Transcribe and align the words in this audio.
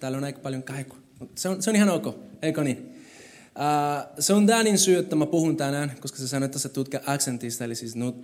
Täällä 0.00 0.18
on 0.18 0.24
aika 0.24 0.38
paljon 0.38 0.62
kaikua. 0.62 0.98
Se 1.34 1.48
on, 1.48 1.62
se 1.62 1.70
on 1.70 1.76
ihan 1.76 1.88
ok, 1.88 2.16
eikö 2.42 2.64
niin? 2.64 2.78
Uh, 3.58 4.14
se 4.18 4.32
on 4.32 4.46
Danin 4.46 4.78
syy, 4.78 4.98
että 4.98 5.16
mä 5.16 5.26
puhun 5.26 5.56
tänään, 5.56 5.92
koska 6.00 6.18
se 6.18 6.28
sanoi, 6.28 6.46
että 6.46 6.58
sä 6.58 6.68
tutkii 6.68 7.00
accentista, 7.06 7.64
eli 7.64 7.74
siis 7.74 7.96
nyt 7.96 8.14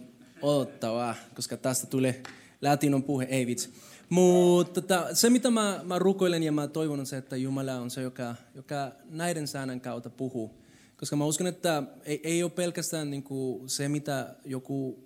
odottavaa, 0.42 1.14
koska 1.34 1.56
tästä 1.56 1.87
tulee 1.87 2.23
latinon 2.62 3.02
puhe, 3.02 3.24
ei 3.24 3.47
vitsi. 3.47 3.70
Mutta 4.09 4.80
tota, 4.80 5.14
se, 5.14 5.30
mitä 5.30 5.50
mä, 5.50 5.80
mä 5.84 5.98
rukoilen 5.98 6.42
ja 6.42 6.52
mä 6.52 6.69
toivon 6.69 7.00
on 7.00 7.06
se, 7.06 7.16
että 7.16 7.37
Jumala 7.37 7.75
on 7.75 7.91
se, 7.91 8.02
joka, 8.02 8.34
joka 8.55 8.92
näiden 9.11 9.48
säännön 9.48 9.80
kautta 9.80 10.11
puhuu. 10.11 10.64
Koska 10.97 11.16
mä 11.16 11.25
uskon, 11.25 11.47
että 11.47 11.83
ei, 12.05 12.20
ei 12.25 12.42
ole 12.42 12.50
pelkästään 12.50 13.11
niin 13.11 13.22
kuin 13.22 13.69
se, 13.69 13.88
mitä 13.88 14.34
joku, 14.45 15.05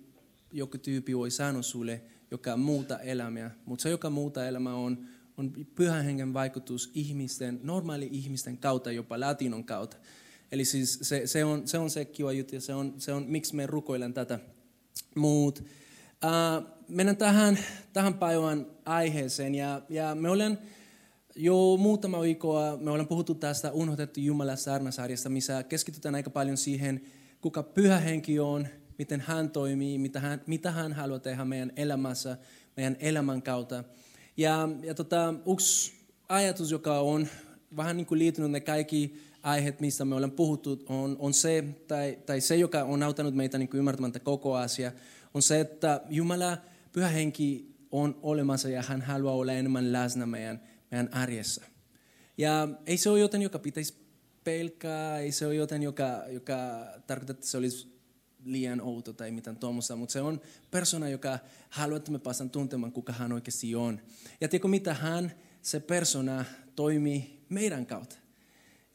joku 0.51 0.77
tyyppi 0.77 1.17
voi 1.17 1.31
sanoa 1.31 1.61
sulle, 1.61 2.01
joka 2.31 2.57
muuta 2.57 2.99
elämää, 2.99 3.55
mutta 3.65 3.83
se, 3.83 3.89
joka 3.89 4.09
muuta 4.09 4.47
elämää 4.47 4.73
on, 4.73 5.05
on 5.39 5.53
pyhän 5.75 6.05
hengen 6.05 6.33
vaikutus 6.33 6.91
ihmisten, 6.93 7.59
normaali 7.63 8.09
ihmisten 8.11 8.57
kautta, 8.57 8.91
jopa 8.91 9.19
latinon 9.19 9.63
kautta. 9.63 9.97
Eli 10.51 10.65
siis 10.65 10.99
se, 11.01 11.27
se, 11.27 11.45
on, 11.45 11.67
se 11.67 11.77
on 11.77 11.89
se 11.89 12.05
kiva 12.05 12.31
juttu 12.31 12.55
ja 12.55 12.61
se 12.61 12.73
on, 12.73 12.93
se 12.97 13.13
on 13.13 13.25
miksi 13.27 13.55
me 13.55 13.67
rukoilen 13.67 14.13
tätä. 14.13 14.39
Mut, 15.15 15.63
äh, 16.25 16.63
mennään 16.87 17.17
tähän, 17.17 17.59
tähän 17.93 18.13
päivän 18.13 18.65
aiheeseen 18.85 19.55
ja, 19.55 19.81
ja 19.89 20.15
me 20.15 20.29
olen 20.29 20.57
jo 21.35 21.77
muutama 21.77 22.21
viikkoa, 22.21 22.77
me 22.77 22.91
ollaan 22.91 23.07
puhuttu 23.07 23.35
tästä 23.35 23.71
Unohdettu 23.71 24.19
Jumala 24.19 24.55
saarnasarjasta, 24.55 25.29
missä 25.29 25.63
keskitytään 25.63 26.15
aika 26.15 26.29
paljon 26.29 26.57
siihen, 26.57 27.01
kuka 27.41 27.63
pyhä 27.63 27.99
henki 27.99 28.39
on, 28.39 28.67
miten 28.97 29.21
hän 29.21 29.49
toimii, 29.49 29.97
mitä 29.97 30.19
hän, 30.19 30.41
mitä 30.47 30.71
hän 30.71 30.93
haluaa 30.93 31.19
tehdä 31.19 31.45
meidän 31.45 31.71
elämässä, 31.75 32.37
meidän 32.77 32.97
elämän 32.99 33.41
kautta. 33.41 33.83
Ja, 34.39 34.69
ja 34.83 34.95
tota, 34.95 35.33
yksi 35.53 35.93
ajatus, 36.29 36.71
joka 36.71 36.99
on 36.99 37.27
vähän 37.75 37.97
niin 37.97 38.05
kuin 38.05 38.19
liittynyt 38.19 38.51
ne 38.51 38.59
kaikki 38.59 39.21
aiheet, 39.43 39.79
mistä 39.79 40.05
me 40.05 40.15
ollaan 40.15 40.31
puhuttu, 40.31 40.83
on, 40.89 41.15
on 41.19 41.33
se, 41.33 41.63
tai, 41.87 42.17
tai 42.25 42.41
se, 42.41 42.55
joka 42.55 42.83
on 42.83 43.03
auttanut 43.03 43.35
meitä 43.35 43.57
niin 43.57 43.69
kuin 43.69 43.79
ymmärtämään 43.79 44.13
koko 44.23 44.55
asia, 44.55 44.91
on 45.33 45.41
se, 45.41 45.59
että 45.59 46.01
Jumala, 46.09 46.57
pyhä 46.91 47.07
henki 47.07 47.75
on 47.91 48.19
olemassa 48.21 48.69
ja 48.69 48.81
hän 48.81 49.01
haluaa 49.01 49.35
olla 49.35 49.53
enemmän 49.53 49.91
läsnä 49.91 50.25
meidän, 50.25 50.61
meidän 50.91 51.13
arjessa. 51.13 51.63
Ja 52.37 52.67
ei 52.85 52.97
se 52.97 53.09
ole 53.09 53.19
joten, 53.19 53.41
joka 53.41 53.59
pitäisi 53.59 53.93
pelkää, 54.43 55.19
ei 55.19 55.31
se 55.31 55.47
ole 55.47 55.55
joten, 55.55 55.83
joka, 55.83 56.23
joka 56.29 56.57
tarkoittaa, 57.07 57.33
että 57.33 57.47
se 57.47 57.57
olisi 57.57 57.98
liian 58.45 58.81
outo 58.81 59.13
tai 59.13 59.31
mitään 59.31 59.57
tuommoista, 59.57 59.95
mutta 59.95 60.13
se 60.13 60.21
on 60.21 60.41
persona, 60.71 61.09
joka 61.09 61.39
haluaa, 61.69 61.97
että 61.97 62.11
me 62.11 62.19
päästään 62.19 62.49
tuntemaan, 62.49 62.91
kuka 62.91 63.13
hän 63.13 63.31
oikeasti 63.31 63.75
on. 63.75 63.99
Ja 64.41 64.47
tiedätkö 64.47 64.67
mitä 64.67 64.93
hän, 64.93 65.31
se 65.61 65.79
persona, 65.79 66.45
toimii 66.75 67.39
meidän 67.49 67.85
kautta. 67.85 68.15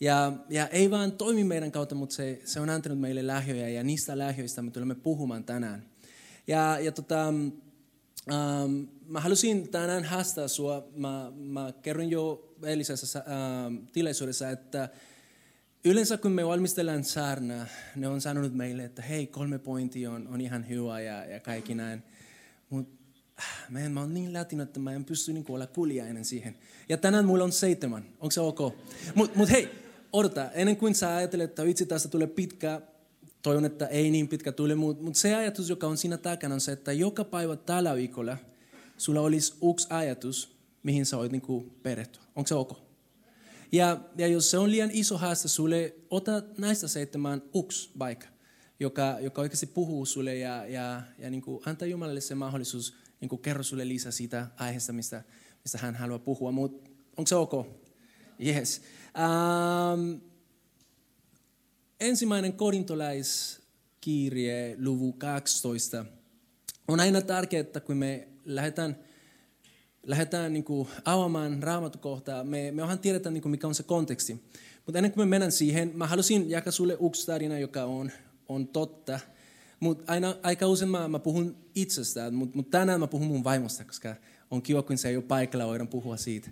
Ja, 0.00 0.32
ja 0.48 0.68
ei 0.68 0.90
vaan 0.90 1.12
toimi 1.12 1.44
meidän 1.44 1.72
kautta, 1.72 1.94
mutta 1.94 2.14
se, 2.14 2.40
se 2.44 2.60
on 2.60 2.70
antanut 2.70 3.00
meille 3.00 3.26
lähjöjä 3.26 3.68
ja 3.68 3.84
niistä 3.84 4.18
lähjöistä 4.18 4.62
me 4.62 4.70
tulemme 4.70 4.94
puhumaan 4.94 5.44
tänään. 5.44 5.86
Ja, 6.46 6.78
ja 6.80 6.92
tota, 6.92 7.28
ähm, 8.32 8.82
mä 9.06 9.20
halusin 9.20 9.68
tänään 9.68 10.04
haastaa 10.04 10.48
sua. 10.48 10.88
Mä, 10.96 11.32
mä 11.36 11.72
kerron 11.82 12.10
jo 12.10 12.54
eilisessä 12.62 13.18
ähm, 13.18 13.76
tilaisuudessa, 13.92 14.50
että 14.50 14.88
yleensä 15.84 16.18
kun 16.18 16.32
me 16.32 16.46
valmistellaan 16.46 17.04
saarnaa, 17.04 17.66
ne 17.96 18.08
on 18.08 18.20
sanonut 18.20 18.54
meille, 18.54 18.84
että 18.84 19.02
hei, 19.02 19.26
kolme 19.26 19.58
pointti 19.58 20.06
on, 20.06 20.28
on 20.28 20.40
ihan 20.40 20.68
hyvä 20.68 21.00
ja, 21.00 21.24
ja 21.24 21.40
kaikki 21.40 21.74
näin. 21.74 22.02
Mutta 22.70 22.94
äh, 23.38 23.70
mä, 23.70 23.88
mä 23.88 24.00
oon 24.00 24.14
niin 24.14 24.32
latino, 24.32 24.62
että 24.62 24.80
mä 24.80 24.92
en 24.92 25.04
pysty 25.04 25.32
niin 25.32 25.44
olla 25.48 25.66
kuljainen 25.66 26.24
siihen. 26.24 26.56
Ja 26.88 26.96
tänään 26.96 27.24
mulla 27.24 27.44
on 27.44 27.52
seitsemän. 27.52 28.04
Onko 28.20 28.30
se 28.30 28.40
ok? 28.40 28.58
Mutta 29.14 29.38
mut 29.38 29.50
hei, 29.50 29.68
odota. 30.12 30.50
Ennen 30.50 30.76
kuin 30.76 30.94
sä 30.94 31.16
ajattelet, 31.16 31.50
että 31.50 31.62
itse 31.62 31.84
tästä 31.84 32.08
tulee 32.08 32.26
pitkä, 32.26 32.80
toivon, 33.42 33.64
että 33.64 33.86
ei 33.86 34.10
niin 34.10 34.28
pitkä 34.28 34.52
tule, 34.52 34.74
mutta 34.74 35.04
mut 35.04 35.16
se 35.16 35.34
ajatus, 35.34 35.68
joka 35.68 35.86
on 35.86 35.96
siinä 35.96 36.16
takana, 36.16 36.54
on 36.54 36.60
se, 36.60 36.72
että 36.72 36.92
joka 36.92 37.24
päivä 37.24 37.56
tällä 37.56 37.94
viikolla 37.94 38.36
sulla 38.96 39.20
olisi 39.20 39.54
yksi 39.70 39.86
ajatus, 39.90 40.56
mihin 40.82 41.06
sä 41.06 41.16
voit 41.16 41.32
niin 41.32 41.72
perehtyä. 41.82 42.22
Onko 42.36 42.48
se 42.48 42.54
ok? 42.54 42.83
Ja, 43.74 44.00
ja 44.18 44.28
jos 44.28 44.50
se 44.50 44.58
on 44.58 44.70
liian 44.70 44.90
iso 44.92 45.18
haaste 45.18 45.48
sulle, 45.48 45.94
ota 46.10 46.42
näistä 46.58 46.88
seitsemän 46.88 47.42
yksi 47.54 47.90
vaikka, 47.98 48.26
joka, 48.80 49.16
joka 49.20 49.40
oikeasti 49.40 49.66
puhuu 49.66 50.06
sulle 50.06 50.36
ja, 50.36 50.66
ja, 50.66 51.02
ja 51.18 51.30
niin 51.30 51.42
kuin 51.42 51.62
antaa 51.66 51.88
Jumalalle 51.88 52.20
se 52.20 52.34
mahdollisuus 52.34 52.94
niin 53.20 53.28
kuin 53.28 53.42
kerro 53.42 53.62
sulle 53.62 53.88
lisää 53.88 54.12
siitä 54.12 54.46
aiheesta, 54.56 54.92
mistä, 54.92 55.24
mistä 55.64 55.78
hän 55.78 55.94
haluaa 55.94 56.18
puhua. 56.18 56.52
Mutta 56.52 56.90
onko 57.16 57.26
se 57.26 57.34
ok? 57.34 57.52
Yes. 58.46 58.82
Um, 59.94 60.20
ensimmäinen 62.00 62.52
korintolaiskirje, 62.52 64.76
luvu 64.78 65.12
12. 65.12 66.04
On 66.88 67.00
aina 67.00 67.20
tärkeää, 67.20 67.80
kun 67.86 67.96
me 67.96 68.28
lähdetään 68.44 68.98
lähdetään 70.06 70.52
niin 70.52 70.64
kuin 70.64 70.88
avaamaan 71.04 71.62
raamatukohtaa, 71.62 72.44
me, 72.44 72.72
me 72.72 72.82
onhan 72.82 72.98
tiedetään, 72.98 73.34
niin 73.34 73.42
kuin 73.42 73.50
mikä 73.50 73.66
on 73.66 73.74
se 73.74 73.82
konteksti. 73.82 74.42
Mutta 74.86 74.98
ennen 74.98 75.12
kuin 75.12 75.26
me 75.26 75.30
mennään 75.30 75.52
siihen, 75.52 75.92
mä 75.94 76.06
halusin 76.06 76.50
jakaa 76.50 76.70
sulle 76.70 76.98
yksi 77.06 77.26
tarina, 77.26 77.58
joka 77.58 77.84
on, 77.84 78.10
on 78.48 78.68
totta. 78.68 79.20
Mutta 79.80 80.12
aina, 80.12 80.36
aika 80.42 80.66
usein 80.66 80.90
mä, 80.90 81.08
mä 81.08 81.18
puhun 81.18 81.56
itsestään, 81.74 82.34
mutta 82.34 82.56
mut 82.56 82.70
tänään 82.70 83.00
mä 83.00 83.06
puhun 83.06 83.26
mun 83.26 83.44
vaimosta, 83.44 83.84
koska 83.84 84.16
on 84.50 84.62
kiva, 84.62 84.82
kun 84.82 84.98
se 84.98 85.08
ei 85.08 85.16
ole 85.16 85.24
paikalla, 85.24 85.66
voidaan 85.66 85.88
puhua 85.88 86.16
siitä. 86.16 86.50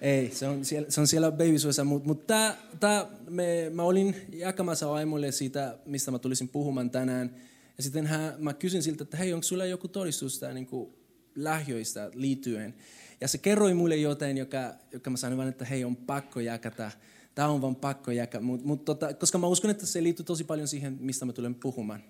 Ei, 0.00 0.30
se 0.30 0.48
on 0.48 0.64
siellä, 0.64 0.90
se 0.90 1.00
on 1.00 1.06
siellä 1.06 1.32
babysuossa, 1.32 1.84
mutta 1.84 2.08
mut 2.08 2.26
tää, 2.26 2.56
tää, 2.80 3.06
me, 3.30 3.70
mä 3.74 3.82
olin 3.82 4.16
jakamassa 4.32 4.88
vaimolle 4.88 5.32
siitä, 5.32 5.78
mistä 5.86 6.10
mä 6.10 6.18
tulisin 6.18 6.48
puhumaan 6.48 6.90
tänään. 6.90 7.34
Ja 7.76 7.82
sitten 7.82 8.06
hän, 8.06 8.34
mä 8.38 8.54
kysyin 8.54 8.82
siltä, 8.82 9.04
että 9.04 9.16
hei, 9.16 9.32
onko 9.32 9.42
sulla 9.42 9.64
joku 9.64 9.88
todistus 9.88 10.38
tää, 10.38 10.52
niin 10.52 10.66
kuin, 10.66 10.94
lahjoista 11.36 12.10
liittyen. 12.14 12.74
Ja 13.20 13.28
se 13.28 13.38
kerroi 13.38 13.74
mulle 13.74 13.96
jotain, 13.96 14.38
joka, 14.38 14.74
joka 14.92 15.10
mä 15.10 15.16
sanoin 15.16 15.36
vaan, 15.36 15.48
että 15.48 15.64
hei, 15.64 15.84
on 15.84 15.96
pakko 15.96 16.40
jakata. 16.40 16.90
Tämä 17.34 17.48
on 17.48 17.62
vaan 17.62 17.76
pakko 17.76 18.10
jakaa. 18.10 18.40
Mut, 18.40 18.64
mut 18.64 18.84
tota, 18.84 19.14
koska 19.14 19.38
mä 19.38 19.46
uskon, 19.46 19.70
että 19.70 19.86
se 19.86 20.02
liittyy 20.02 20.24
tosi 20.24 20.44
paljon 20.44 20.68
siihen, 20.68 20.96
mistä 21.00 21.24
mä 21.24 21.32
tulen 21.32 21.54
puhumaan. 21.54 22.02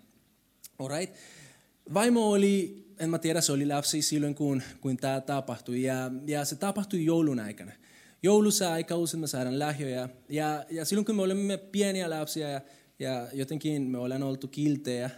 Alright. 0.79 1.17
Vaimo 1.95 2.31
oli, 2.31 2.85
en 2.99 3.11
mä 3.11 3.19
tiedä, 3.19 3.41
se 3.41 3.53
oli 3.53 3.67
lapsi 3.67 4.03
silloin, 4.03 4.35
kun, 4.35 4.63
kun 4.81 4.97
tämä 4.97 5.21
tapahtui. 5.21 5.83
Ja, 5.83 6.11
ja 6.27 6.45
se 6.45 6.57
tapahtui 6.57 7.05
joulun 7.05 7.41
aikana. 7.41 7.73
Joulussa 8.23 8.73
aika 8.73 8.97
usein 8.97 9.21
me 9.21 9.27
saadaan 9.27 9.59
lahjoja. 9.59 10.09
Ja, 10.29 10.65
ja 10.71 10.85
silloin, 10.85 11.05
kun 11.05 11.17
me 11.17 11.23
olemme 11.23 11.57
pieniä 11.57 12.11
lapsia 12.11 12.49
ja, 12.49 12.61
ja 12.99 13.29
jotenkin 13.33 13.83
me 13.83 13.99
ollaan 13.99 14.23
oltu 14.23 14.49
kiltejä, 14.49 15.11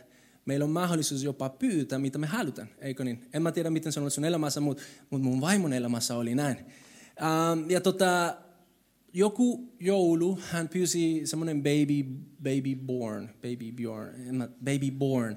meillä 0.47 0.65
on 0.65 0.71
mahdollisuus 0.71 1.23
jopa 1.23 1.49
pyytää, 1.49 1.99
mitä 1.99 2.19
me 2.19 2.27
halutaan, 2.27 2.69
eikö 2.79 3.05
niin? 3.05 3.29
En 3.33 3.43
mä 3.43 3.53
tiedä, 3.53 3.71
miten 3.71 3.93
se 3.93 4.01
on 4.01 4.11
sun 4.11 4.25
elämässä, 4.25 4.61
mutta, 4.61 4.83
mutta 5.11 5.29
mun 5.29 5.41
vaimon 5.41 5.73
elämässä 5.73 6.17
oli 6.17 6.35
näin. 6.35 6.57
Ähm, 7.23 7.71
ja 7.71 7.81
tota, 7.81 8.37
joku 9.13 9.73
joulu 9.81 10.39
hän 10.51 10.69
pyysi 10.69 11.23
semmoinen 11.25 11.63
baby, 11.63 12.05
baby 12.43 12.75
born, 12.87 13.29
baby 13.29 13.73
born, 13.73 14.49
baby 14.65 14.91
born. 14.91 15.37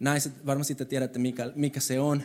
Naiset 0.00 0.46
varmasti 0.46 0.74
te 0.74 0.84
tiedätte, 0.84 1.18
mikä, 1.18 1.52
mikä 1.54 1.80
se 1.80 2.00
on. 2.00 2.22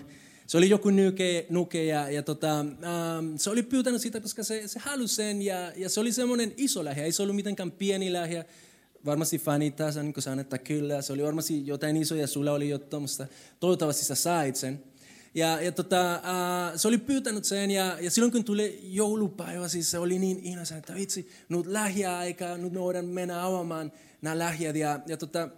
Se 0.48 0.58
oli 0.58 0.70
joku 0.70 0.90
nuke, 0.90 1.46
nuke 1.50 1.86
ja, 1.86 2.10
ja 2.10 2.24
tota, 2.24 2.60
ähm, 2.60 3.36
se 3.36 3.50
oli 3.50 3.64
pyytänyt 3.64 4.02
sitä, 4.02 4.22
koska 4.22 4.44
se, 4.44 4.68
se 4.68 4.80
halusi 4.80 5.16
sen 5.16 5.42
ja, 5.42 5.72
ja 5.76 5.90
se 5.90 6.00
oli 6.00 6.12
semmoinen 6.12 6.54
iso 6.58 6.84
lähjä, 6.84 7.04
ei 7.04 7.12
se 7.12 7.22
ollut 7.22 7.36
mitenkään 7.36 7.72
pieni 7.72 8.14
lähjä 8.14 8.46
varmasti 9.06 9.40
fanit 9.40 9.76
niin 10.04 10.14
sanoin, 10.20 10.40
että 10.40 10.58
kyllä, 10.58 11.02
se 11.02 11.14
oli 11.14 11.24
varmasti 11.24 11.68
jotain 11.68 11.98
isoja 11.98 12.22
ja 12.22 12.28
sulla 12.28 12.52
oli 12.52 12.70
jo 12.70 12.78
tuommoista, 12.78 13.28
toivottavasti 13.60 14.06
sä 14.06 14.16
sait 14.16 14.56
sen. 14.56 14.84
Ja, 15.36 15.62
ja 15.62 15.72
tota, 15.72 16.22
uh, 16.24 16.80
se 16.80 16.88
oli 16.88 16.98
pyytänyt 16.98 17.46
sen 17.46 17.72
ja, 17.72 17.98
ja 18.02 18.12
silloin 18.12 18.32
kun 18.32 18.44
tuli 18.44 18.80
joulupäivä, 18.84 19.68
siis 19.68 19.92
se 19.92 20.00
oli 20.00 20.20
niin 20.20 20.40
ihana, 20.40 20.78
että 20.78 20.96
vitsi, 20.96 21.30
nyt 21.50 21.66
lähiaika, 21.66 22.58
nyt 22.58 22.74
me 22.74 22.80
voidaan 22.80 23.06
mennä 23.06 23.46
avaamaan 23.46 23.92
nämä 24.22 24.40
lähiät. 24.40 24.76
Ja, 24.76 25.00
ja 25.08 25.18
tota, 25.18 25.50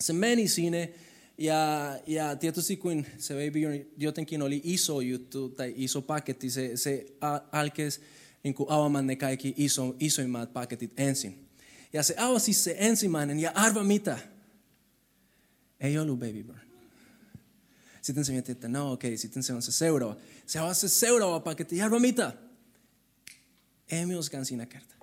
se 0.00 0.12
meni 0.12 0.48
sinne 0.48 0.92
ja, 1.38 1.92
ja 2.06 2.36
tietysti 2.36 2.76
kun 2.76 3.04
se 3.18 3.34
baby 3.34 3.86
jotenkin 3.96 4.42
oli 4.42 4.60
iso 4.64 5.00
juttu 5.00 5.48
tai 5.48 5.74
iso 5.76 6.02
paketti, 6.02 6.50
se, 6.50 6.76
se 6.76 7.06
alkesi 7.52 8.00
niin 8.42 8.54
avaamaan 8.68 9.06
ne 9.06 9.16
kaikki 9.16 9.54
iso, 9.56 9.96
isoimmat 10.00 10.52
paketit 10.52 11.00
ensin. 11.00 11.47
Ja 11.92 12.02
se 12.02 12.14
avasi 12.18 12.52
se 12.52 12.76
ensimmäinen, 12.78 13.40
ja 13.40 13.52
arva 13.54 13.84
mitä? 13.84 14.18
Ei 15.80 15.98
ollut 15.98 16.18
baby 16.18 16.42
burn. 16.44 16.60
Sitten 18.02 18.24
se 18.24 18.32
mietti, 18.32 18.52
että 18.52 18.68
no 18.68 18.92
okei, 18.92 19.08
okay, 19.08 19.16
sitten 19.16 19.42
se 19.42 19.52
on 19.52 19.62
se 19.62 19.72
seuraava. 19.72 20.16
Se 20.46 20.60
on 20.60 20.74
se 20.74 20.88
seuraava 20.88 21.40
paketti, 21.40 21.76
ja 21.76 21.84
arva 21.84 21.98
mitä? 21.98 22.32
Ei 23.90 24.06
myöskään 24.06 24.44
siinä 24.44 24.66
kertaa. 24.66 24.98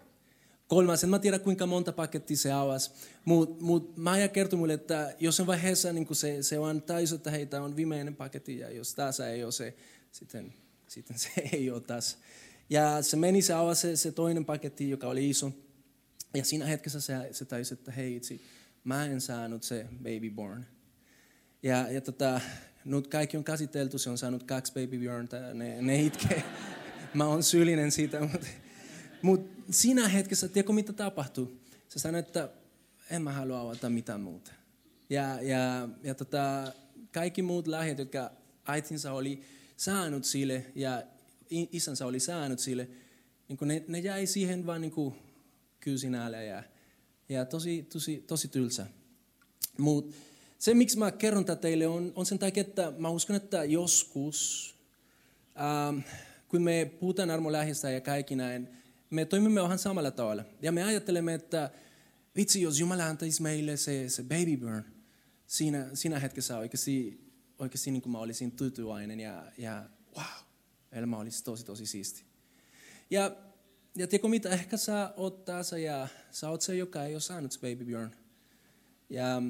Kolmas, 0.67 1.03
en 1.03 1.09
mä 1.09 1.19
tiedä 1.19 1.39
kuinka 1.39 1.65
monta 1.65 1.91
pakettia 1.91 2.37
se 2.37 2.51
avasi, 2.51 2.91
mutta 3.25 3.63
mut 3.63 3.97
Maija 3.97 4.27
kertoi 4.27 4.59
mulle, 4.59 4.73
että 4.73 5.15
jossain 5.19 5.47
vaiheessa 5.47 5.93
niin 5.93 6.07
se, 6.11 6.43
se 6.43 6.59
vaan 6.59 6.81
taisi, 6.81 7.15
että 7.15 7.31
hei, 7.31 7.45
tämä 7.45 7.63
on 7.63 7.75
viimeinen 7.75 8.15
paketti, 8.15 8.59
ja 8.59 8.71
jos 8.71 8.95
tässä 8.95 9.29
ei 9.29 9.43
ole 9.43 9.51
se, 9.51 9.75
sitten, 10.11 10.53
sitten 10.87 11.19
se 11.19 11.29
ei 11.53 11.71
ole 11.71 11.81
tässä. 11.81 12.17
Ja 12.69 13.01
se 13.01 13.17
meni, 13.17 13.41
se 13.41 13.53
avasi 13.53 13.81
se, 13.81 13.95
se 13.95 14.11
toinen 14.11 14.45
paketti, 14.45 14.89
joka 14.89 15.07
oli 15.07 15.29
iso. 15.29 15.51
Ja 16.35 16.45
siinä 16.45 16.65
hetkessä 16.65 17.01
se, 17.01 17.13
se 17.31 17.45
taisi, 17.45 17.73
että 17.73 17.91
hei 17.91 18.15
itse, 18.15 18.39
mä 18.83 19.05
en 19.05 19.21
saanut 19.21 19.63
se 19.63 19.85
baby 19.97 20.29
born. 20.29 20.65
Ja, 21.63 21.91
ja 21.91 22.01
tota, 22.01 22.41
nyt 22.85 23.07
kaikki 23.07 23.37
on 23.37 23.43
käsitelty, 23.43 23.97
se 23.97 24.09
on 24.09 24.17
saanut 24.17 24.43
kaksi 24.43 24.73
baby 24.73 25.07
born, 25.07 25.27
ne, 25.53 25.81
ne 25.81 26.01
itkee. 26.01 26.43
mä 27.13 27.25
oon 27.25 27.43
syyllinen 27.43 27.91
siitä, 27.91 28.19
mutta 28.19 28.47
mutta 29.25 29.63
siinä 29.73 30.07
hetkessä, 30.07 30.47
tiedätkö 30.47 30.73
mitä 30.73 30.93
tapahtuu? 30.93 31.61
Se 31.87 31.99
sanoi, 31.99 32.19
että 32.19 32.49
en 33.09 33.21
mä 33.21 33.31
halua 33.31 33.61
avata 33.61 33.89
mitään 33.89 34.21
muuta. 34.21 34.51
Ja, 35.09 35.41
ja, 35.41 35.89
ja 36.03 36.15
tota, 36.15 36.73
kaikki 37.13 37.41
muut 37.41 37.67
lähet, 37.67 37.97
jotka 37.97 38.31
äitinsä 38.65 39.13
oli 39.13 39.41
saanut 39.77 40.25
sille 40.25 40.65
ja 40.75 41.03
isänsä 41.49 42.05
oli 42.05 42.19
saanut 42.19 42.59
sille, 42.59 42.89
niin 43.47 43.57
ne, 43.61 43.83
ne 43.87 43.99
jäi 43.99 44.25
siihen 44.25 44.65
vaan 44.65 44.81
niin 44.81 44.93
kyysin 45.85 46.15
alle 46.15 46.45
ja, 46.45 46.63
ja 47.29 47.45
tosi, 47.45 47.83
tosi, 47.83 48.23
tosi 48.27 48.47
tylsä. 48.47 48.87
Mutta 49.77 50.15
se, 50.59 50.73
miksi 50.73 50.97
mä 50.97 51.11
kerron 51.11 51.45
tätä 51.45 51.61
teille, 51.61 51.87
on, 51.87 52.11
on 52.15 52.25
sen 52.25 52.39
takia, 52.39 52.61
että 52.61 52.93
mä 52.97 53.09
uskon, 53.09 53.35
että 53.35 53.63
joskus, 53.63 54.75
ähm, 55.61 55.99
kun 56.47 56.61
me 56.61 56.91
puhutaan 56.99 57.31
armolähistä 57.31 57.91
ja 57.91 58.01
kaikki 58.01 58.35
näin, 58.35 58.67
me 59.09 59.25
toimimme 59.25 59.61
vähän 59.61 59.79
samalla 59.79 60.11
tavalla. 60.11 60.45
Ja 60.61 60.71
me 60.71 60.83
ajattelemme, 60.83 61.33
että 61.33 61.71
vitsi, 62.35 62.61
jos 62.61 62.79
Jumala 62.79 63.05
antaisi 63.05 63.41
meille 63.41 63.77
se, 63.77 64.09
se 64.09 64.23
baby 64.23 64.57
burn, 64.57 64.83
siinä, 65.47 65.89
siinä 65.93 66.19
hetkessä 66.19 66.57
oikeasti, 66.57 67.21
oikeasti 67.59 67.91
niin 67.91 68.01
kuin 68.01 68.11
mä 68.11 68.19
olisin 68.19 68.51
tyytyväinen 68.51 69.19
ja, 69.19 69.51
ja 69.57 69.89
wow, 70.15 70.25
elämä 70.91 71.17
olisi 71.17 71.43
tosi 71.43 71.65
tosi 71.65 71.85
siisti. 71.85 72.23
Ja, 73.09 73.35
ja 73.95 74.07
tiedätkö 74.07 74.27
mitä, 74.27 74.49
ehkä 74.49 74.77
sä 74.77 75.13
oot 75.17 75.45
tässä 75.45 75.77
ja 75.77 76.07
sä 76.31 76.49
oot 76.49 76.61
se, 76.61 76.75
joka 76.75 77.03
ei 77.03 77.15
ole 77.15 77.21
saanut 77.21 77.59
baby 77.61 77.85
burn. 77.85 78.11
Ja, 79.09 79.41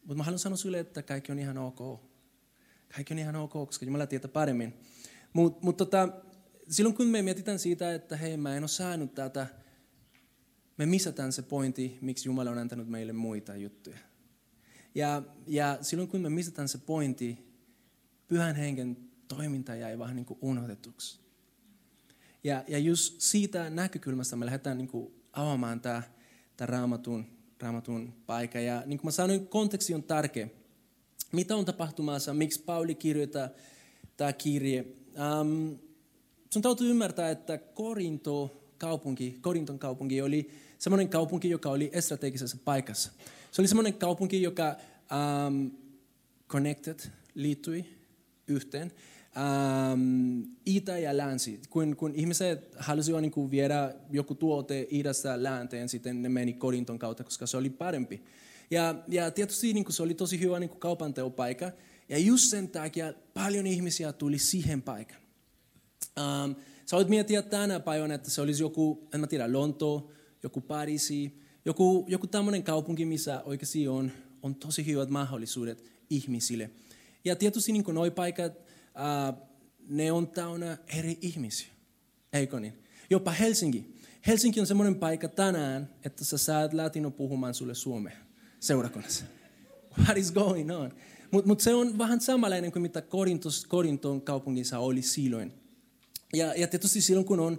mutta 0.00 0.14
mä 0.14 0.24
haluan 0.24 0.38
sanoa 0.38 0.56
sulle, 0.56 0.78
että 0.78 1.02
kaikki 1.02 1.32
on 1.32 1.38
ihan 1.38 1.58
ok. 1.58 2.00
Kaikki 2.94 3.14
on 3.14 3.18
ihan 3.18 3.36
ok, 3.36 3.52
koska 3.52 3.84
Jumala 3.84 4.06
tietää 4.06 4.30
paremmin. 4.30 4.74
Mutta 5.32 5.64
mut 5.64 5.76
tota, 5.76 6.08
silloin 6.68 6.96
kun 6.96 7.06
me 7.06 7.22
mietitään 7.22 7.58
siitä, 7.58 7.94
että 7.94 8.16
hei 8.16 8.36
mä 8.36 8.56
en 8.56 8.62
ole 8.62 8.68
saanut 8.68 9.14
tätä, 9.14 9.46
me 10.76 10.86
missataan 10.86 11.32
se 11.32 11.42
pointti, 11.42 11.98
miksi 12.00 12.28
Jumala 12.28 12.50
on 12.50 12.58
antanut 12.58 12.88
meille 12.88 13.12
muita 13.12 13.56
juttuja. 13.56 13.98
Ja, 14.94 15.22
ja 15.46 15.78
silloin 15.80 16.08
kun 16.08 16.20
me 16.20 16.30
missataan 16.30 16.68
se 16.68 16.78
pointti, 16.78 17.38
pyhän 18.28 18.56
hengen 18.56 18.96
toiminta 19.28 19.74
jäi 19.74 19.98
vähän 19.98 20.16
niin 20.16 20.26
kuin 20.26 20.38
unohdetuksi. 20.42 21.25
Ja, 22.46 22.64
ja 22.68 22.78
just 22.78 23.20
siitä 23.20 23.70
näkökulmasta 23.70 24.36
me 24.36 24.46
lähdetään 24.46 24.78
niin 24.78 24.88
kuin 24.88 25.14
avaamaan 25.32 25.80
tämä, 25.80 26.02
tämä 26.56 26.66
raamatun, 26.66 27.26
raamatun 27.60 28.12
paikka. 28.26 28.60
Ja 28.60 28.82
niin 28.86 28.98
kuin 28.98 29.06
mä 29.06 29.10
sanoin, 29.10 29.46
konteksti 29.46 29.94
on 29.94 30.02
tärkeä. 30.02 30.48
Mitä 31.32 31.56
on 31.56 31.64
tapahtumassa, 31.64 32.34
miksi 32.34 32.62
Pauli 32.62 32.94
kirjoittaa 32.94 33.48
tämä 34.16 34.32
kirje? 34.32 34.86
Um, 35.40 35.78
sun 36.50 36.62
täytyy 36.62 36.90
ymmärtää, 36.90 37.30
että 37.30 37.58
Korinto 37.58 38.62
kaupunki, 38.78 39.38
Korinton 39.40 39.78
kaupunki 39.78 40.22
oli 40.22 40.50
semmoinen 40.78 41.08
kaupunki, 41.08 41.50
joka 41.50 41.70
oli 41.70 41.90
strategisessa 42.00 42.56
paikassa. 42.64 43.12
Se 43.50 43.62
oli 43.62 43.68
semmoinen 43.68 43.94
kaupunki, 43.94 44.42
joka 44.42 44.76
um, 45.46 45.70
connected, 46.48 46.98
liittyi 47.34 47.98
yhteen. 48.48 48.92
Um, 49.36 50.44
itä 50.66 50.98
ja 50.98 51.16
länsi. 51.16 51.60
Kun, 51.70 51.96
kun 51.96 52.14
ihmiset 52.14 52.74
halusivat 52.78 53.20
niin 53.20 53.50
viedä 53.50 53.94
joku 54.10 54.34
tuote 54.34 54.86
idästä 54.90 55.42
länteen, 55.42 55.88
sitten 55.88 56.22
ne 56.22 56.28
meni 56.28 56.52
Korinton 56.52 56.98
kautta, 56.98 57.24
koska 57.24 57.46
se 57.46 57.56
oli 57.56 57.70
parempi. 57.70 58.22
Ja, 58.70 58.94
ja 59.08 59.30
tietysti 59.30 59.72
niin 59.72 59.84
kuin 59.84 59.94
se 59.94 60.02
oli 60.02 60.14
tosi 60.14 60.40
hyvä 60.40 60.60
niin 60.60 60.70
kuin 60.70 60.80
kaupanteopaikka. 60.80 61.72
Ja 62.08 62.18
just 62.18 62.50
sen 62.50 62.68
takia 62.68 63.12
paljon 63.34 63.66
ihmisiä 63.66 64.12
tuli 64.12 64.38
siihen 64.38 64.82
paikkaan. 64.82 65.22
Um, 66.18 66.54
sä 66.86 66.96
voit 66.96 67.08
miettiä 67.08 67.42
tänä 67.42 67.80
päivänä, 67.80 68.14
että 68.14 68.30
se 68.30 68.40
olisi 68.40 68.62
joku, 68.62 69.08
en 69.14 69.20
mä 69.20 69.26
tiedä, 69.26 69.52
Lonto, 69.52 70.10
joku 70.42 70.60
Pariisi, 70.60 71.40
joku, 71.64 72.04
joku 72.08 72.26
tämmöinen 72.26 72.62
kaupunki, 72.62 73.04
missä 73.04 73.42
oikeasti 73.44 73.88
on, 73.88 74.12
on 74.42 74.54
tosi 74.54 74.86
hyvät 74.86 75.10
mahdollisuudet 75.10 75.84
ihmisille. 76.10 76.70
Ja 77.24 77.36
tietysti 77.36 77.72
niin 77.72 77.84
nuo 77.92 78.10
paikat, 78.10 78.65
uh, 78.96 79.48
ne 79.88 80.12
on 80.12 80.28
täynnä 80.28 80.78
eri 80.98 81.18
ihmisiä, 81.20 81.68
eikö 82.32 82.60
niin? 82.60 82.72
Jopa 83.10 83.30
Helsinki. 83.30 83.96
Helsinki 84.26 84.60
on 84.60 84.66
semmoinen 84.66 84.94
paikka 84.94 85.28
tänään, 85.28 85.90
että 86.04 86.24
sä 86.24 86.38
saat 86.38 86.74
latino 86.74 87.10
puhumaan 87.10 87.54
sulle 87.54 87.74
suomea 87.74 88.16
seurakunnassa. 88.60 89.24
What 90.04 90.16
is 90.16 90.32
going 90.32 90.70
on? 90.70 90.92
Mutta 91.30 91.48
mut 91.48 91.60
se 91.60 91.74
on 91.74 91.98
vähän 91.98 92.20
samanlainen 92.20 92.72
kuin 92.72 92.82
mitä 92.82 93.02
Korintos, 93.02 93.66
Korinton 93.66 94.22
kaupungissa 94.22 94.78
oli 94.78 95.02
silloin. 95.02 95.52
Ja, 96.34 96.54
ja 96.54 96.66
tietysti 96.66 97.00
silloin, 97.00 97.26
kun 97.26 97.40
on 97.40 97.58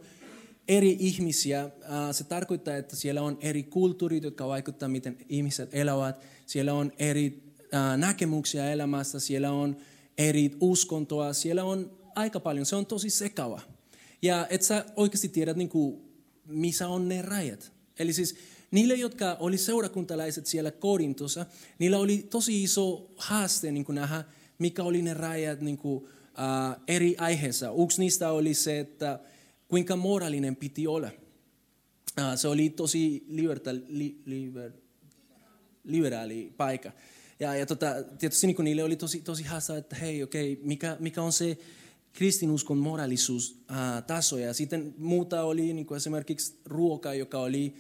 eri 0.68 0.98
ihmisiä, 1.00 1.70
se 2.12 2.24
tarkoittaa, 2.24 2.76
että 2.76 2.96
siellä 2.96 3.22
on 3.22 3.38
eri 3.42 3.64
kulttuurit, 3.64 4.24
jotka 4.24 4.48
vaikuttavat, 4.48 4.92
miten 4.92 5.18
ihmiset 5.30 5.70
elävät. 5.74 6.26
Siellä 6.46 6.74
on 6.74 6.92
eri 7.00 7.54
näkemyksiä 7.98 8.72
elämästä, 8.72 9.20
siellä 9.20 9.52
on 9.52 9.78
eri 10.18 10.52
uskontoa, 10.60 11.34
siellä 11.34 11.64
on 11.64 11.98
aika 12.16 12.40
paljon. 12.40 12.66
Se 12.66 12.76
on 12.76 12.86
tosi 12.86 13.10
sekava. 13.10 13.62
Ja 14.22 14.48
et 14.50 14.62
sä 14.62 14.86
oikeasti 14.96 15.30
tiedät, 15.30 15.58
niin 15.58 15.70
kuin, 15.70 16.02
missä 16.46 16.88
on 16.88 17.10
ne 17.10 17.22
rajat. 17.22 17.72
Eli 18.00 18.14
siis 18.14 18.36
niille, 18.72 18.94
jotka 18.94 19.38
oli 19.40 19.58
seurakuntalaiset 19.58 20.46
siellä 20.46 20.72
Korintossa, 20.72 21.46
niillä 21.80 21.98
oli 21.98 22.28
tosi 22.30 22.64
iso 22.64 23.12
haaste 23.16 23.72
niin 23.72 23.86
kuin 23.86 23.96
nähdä, 23.96 24.24
mikä 24.60 24.84
oli 24.84 25.02
ne 25.02 25.14
rajat 25.14 25.62
niin 25.62 25.78
kuin, 25.78 26.04
uh, 26.04 26.82
eri 26.88 27.16
aiheessa. 27.18 27.72
Yksi 27.84 28.00
niistä 28.00 28.32
oli 28.32 28.54
se, 28.54 28.80
että 28.80 29.20
kuinka 29.68 29.96
moraalinen 29.96 30.56
piti 30.56 30.88
olla. 30.88 31.10
Uh, 32.20 32.24
se 32.36 32.48
oli 32.48 32.70
tosi 32.70 33.26
liberta, 33.28 33.70
li, 33.88 34.22
liber, 34.26 34.72
liberaali 35.84 36.54
paikka. 36.58 36.92
Ja, 37.40 37.56
ja 37.56 37.66
tota, 37.66 37.96
tietysti 38.20 38.48
niin 38.48 38.64
niille 38.64 38.84
oli 38.84 38.96
tosi, 38.96 39.22
tosi 39.22 39.44
haasta, 39.44 39.78
että 39.78 39.96
hei, 39.96 40.24
okei, 40.24 40.54
okay, 40.54 40.66
mikä, 40.66 40.98
mikä 41.00 41.22
on 41.22 41.32
se 41.32 41.58
kristinuskon 42.14 42.78
moraalisuus 42.78 43.52
uh, 43.52 44.04
taso. 44.08 44.38
Ja 44.38 44.54
sitten 44.54 44.94
muuta 44.98 45.44
oli 45.44 45.74
niin 45.74 45.86
kuin 45.86 45.96
esimerkiksi 45.96 46.60
ruoka, 46.66 47.14
joka 47.14 47.40
oli 47.40 47.76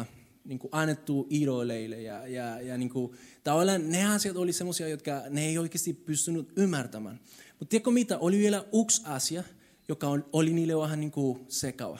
uh, 0.00 0.06
niin 0.44 0.58
kuin 0.58 0.68
annettu 0.72 1.26
idoleille. 1.30 2.02
Ja, 2.02 2.26
ja, 2.26 2.60
ja 2.60 2.78
niin 2.78 2.90
kuin, 2.90 3.12
tavallaan 3.44 3.90
ne 3.90 4.06
asiat 4.06 4.36
oli 4.36 4.52
sellaisia, 4.52 4.88
jotka 4.88 5.22
ne 5.30 5.46
ei 5.46 5.58
oikeasti 5.58 5.92
pystynyt 5.92 6.52
ymmärtämään. 6.56 7.20
Mutta 7.58 7.70
tiedätkö 7.70 7.90
mitä? 7.90 8.18
Oli 8.18 8.38
vielä 8.38 8.64
yksi 8.82 9.02
asia, 9.04 9.44
joka 9.88 10.08
oli 10.32 10.52
niille 10.52 10.76
vähän 10.76 11.00
niin 11.00 11.10
kuin 11.10 11.40
sekava. 11.48 11.98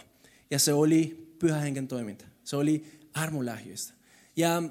Ja 0.50 0.59
se 0.59 0.73
oli 0.73 1.35
pyhä 1.38 1.59
hengen 1.59 1.88
toiminta. 1.88 2.25
Se 2.45 2.57
oli 2.57 2.85
armolähjöistä. 3.14 3.95
Ja, 4.37 4.62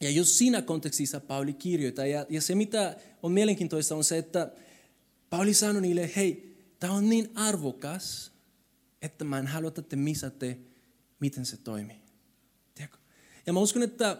ja 0.00 0.10
jos 0.10 0.38
siinä 0.38 0.62
kontekstissa 0.62 1.20
Pauli 1.20 1.52
kirjoittaa, 1.52 2.06
ja, 2.06 2.26
ja 2.28 2.40
se 2.40 2.54
mitä 2.54 2.96
on 3.22 3.32
mielenkiintoista 3.32 3.96
on 3.96 4.04
se, 4.04 4.18
että 4.18 4.52
Pauli 5.30 5.54
sanoi 5.54 5.82
niille, 5.82 6.10
hei, 6.16 6.56
tämä 6.80 6.92
on 6.92 7.08
niin 7.08 7.30
arvokas, 7.34 8.32
että 9.02 9.24
mä 9.24 9.38
en 9.38 9.46
halua, 9.46 9.68
että 9.68 9.82
te 9.82 9.96
misatte, 9.96 10.58
miten 11.20 11.46
se 11.46 11.56
toimii. 11.56 11.96
Tiedätkö? 12.74 12.98
Ja 13.46 13.52
mä 13.52 13.60
uskon, 13.60 13.82
että 13.82 14.18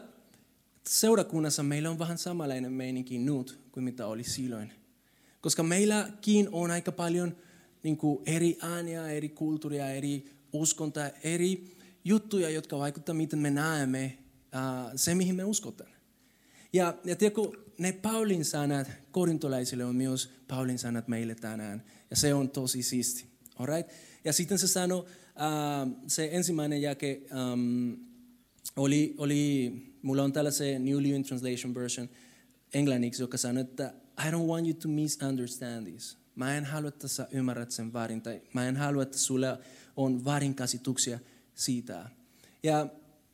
seurakunnassa 0.87 1.63
meillä 1.63 1.89
on 1.89 1.99
vähän 1.99 2.17
samanlainen 2.17 2.73
meininki 2.73 3.17
nyt 3.17 3.59
kuin 3.71 3.83
mitä 3.83 4.07
oli 4.07 4.23
silloin. 4.23 4.71
Koska 5.41 5.63
meilläkin 5.63 6.49
on 6.51 6.71
aika 6.71 6.91
paljon 6.91 7.35
niin 7.83 7.97
kuin 7.97 8.23
eri 8.25 8.57
ääniä, 8.61 9.09
eri 9.09 9.29
kulttuuria, 9.29 9.89
eri 9.89 10.25
uskontoja, 10.53 11.11
eri 11.23 11.77
juttuja, 12.05 12.49
jotka 12.49 12.79
vaikuttavat, 12.79 13.17
miten 13.17 13.39
me 13.39 13.49
näemme 13.49 14.17
se, 14.95 15.15
mihin 15.15 15.35
me 15.35 15.43
uskotaan. 15.43 15.91
Ja, 16.73 16.97
ja 17.03 17.15
tiedätkö, 17.15 17.41
ne 17.77 17.91
Paulin 17.91 18.45
sanat 18.45 18.91
korintolaisille 19.11 19.85
on 19.85 19.95
myös 19.95 20.29
Paulin 20.47 20.79
sanat 20.79 21.07
meille 21.07 21.35
tänään. 21.35 21.83
Ja 22.09 22.15
se 22.15 22.33
on 22.33 22.49
tosi 22.49 22.83
siisti. 22.83 23.25
Alright? 23.55 23.91
Ja 24.23 24.33
sitten 24.33 24.59
se 24.59 24.67
sanoi, 24.67 25.05
äh, 25.25 26.03
se 26.07 26.29
ensimmäinen 26.31 26.81
jake 26.81 27.21
ähm, 27.31 27.93
oli, 28.75 29.15
oli, 29.17 29.73
mulla 30.01 30.23
on 30.23 30.33
täällä 30.33 30.51
se 30.51 30.79
New 30.79 30.97
Living 30.97 31.25
Translation 31.25 31.75
version 31.75 32.09
englanniksi, 32.73 33.23
joka 33.23 33.37
sanoi, 33.37 33.61
että 33.61 33.93
I 34.27 34.31
don't 34.31 34.47
want 34.47 34.67
you 34.67 34.73
to 34.73 34.87
misunderstand 34.87 35.87
this. 35.87 36.17
Mä 36.35 36.57
en 36.57 36.65
halua, 36.65 36.89
että 36.89 37.07
sä 37.07 37.27
ymmärrät 37.31 37.71
sen 37.71 37.93
väärin, 37.93 38.21
tai 38.21 38.41
mä 38.53 38.67
en 38.67 38.77
halua, 38.77 39.03
että 39.03 39.17
sulla 39.17 39.57
on 39.95 40.25
väärinkäsityksiä 40.25 41.19
siitä. 41.55 42.09
Ja, 42.63 42.87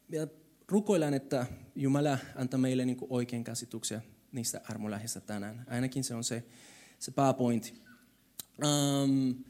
ja 0.09 0.27
rukoillaan, 0.71 1.13
että 1.13 1.45
Jumala 1.75 2.17
antaa 2.35 2.59
meille 2.59 2.85
niin 2.85 2.97
oikein 3.09 3.43
käsityksiä 3.43 4.01
niistä 4.31 4.61
armolähistä 4.69 5.19
tänään. 5.19 5.65
Ainakin 5.69 6.03
se 6.03 6.15
on 6.15 6.23
se, 6.23 6.43
se 6.99 7.11
pääpointti. 7.11 7.73
Um, 8.65 9.43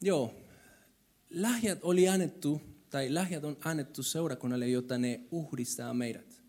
joo, 0.00 0.34
lahjat 1.34 1.78
oli 1.82 2.08
annettu, 2.08 2.62
tai 2.90 3.10
lahjat 3.10 3.44
on 3.44 3.56
annettu 3.64 4.02
seurakunnalle, 4.02 4.68
jotta 4.68 4.98
ne 4.98 5.20
uhdistaa 5.30 5.94
meidät. 5.94 6.42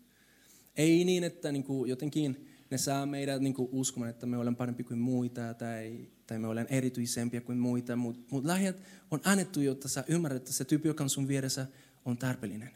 Ei 0.76 1.04
niin, 1.04 1.24
että 1.24 1.52
niin 1.52 1.64
kuin 1.64 1.90
jotenkin 1.90 2.48
ne 2.70 2.78
saa 2.78 3.06
meidät 3.06 3.42
niin 3.42 3.54
kuin 3.54 3.68
uskomaan, 3.72 4.10
että 4.10 4.26
me 4.26 4.38
olemme 4.38 4.56
parempi 4.56 4.84
kuin 4.84 4.98
muita 4.98 5.54
tai, 5.54 6.08
tai 6.26 6.38
me 6.38 6.46
olemme 6.46 6.76
erityisempiä 6.76 7.40
kuin 7.40 7.58
muita. 7.58 7.96
Mutta 7.96 8.22
mut 8.30 8.44
lahjat 8.44 8.76
on 9.10 9.20
annettu, 9.24 9.60
jotta 9.60 9.88
sä 9.88 10.04
ymmärrät, 10.08 10.42
että 10.42 10.52
se 10.52 10.64
tyyppi, 10.64 10.88
joka 10.88 11.04
on 11.04 11.10
sun 11.10 11.28
vieressä, 11.28 11.66
on 12.04 12.18
tarpeellinen. 12.18 12.70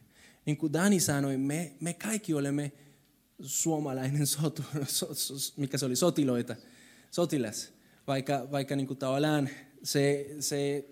Niin 0.46 0.56
kuin 0.56 0.72
Dani 0.72 1.00
sanoi, 1.00 1.36
me, 1.36 1.72
me 1.80 1.94
kaikki 1.94 2.34
olemme 2.34 2.72
suomalainen 3.42 4.26
sotu, 4.36 4.62
so, 4.86 5.14
so, 5.14 5.34
mikä 5.56 5.78
se 5.78 5.86
oli, 5.86 5.96
sotiloita, 5.96 6.56
sotilas. 7.10 7.72
Vaikka, 8.06 8.48
vaikka 8.50 8.76
niin 8.76 8.86
kuin 8.86 8.98
tavallaan 8.98 9.48
se, 9.82 10.36
se 10.40 10.84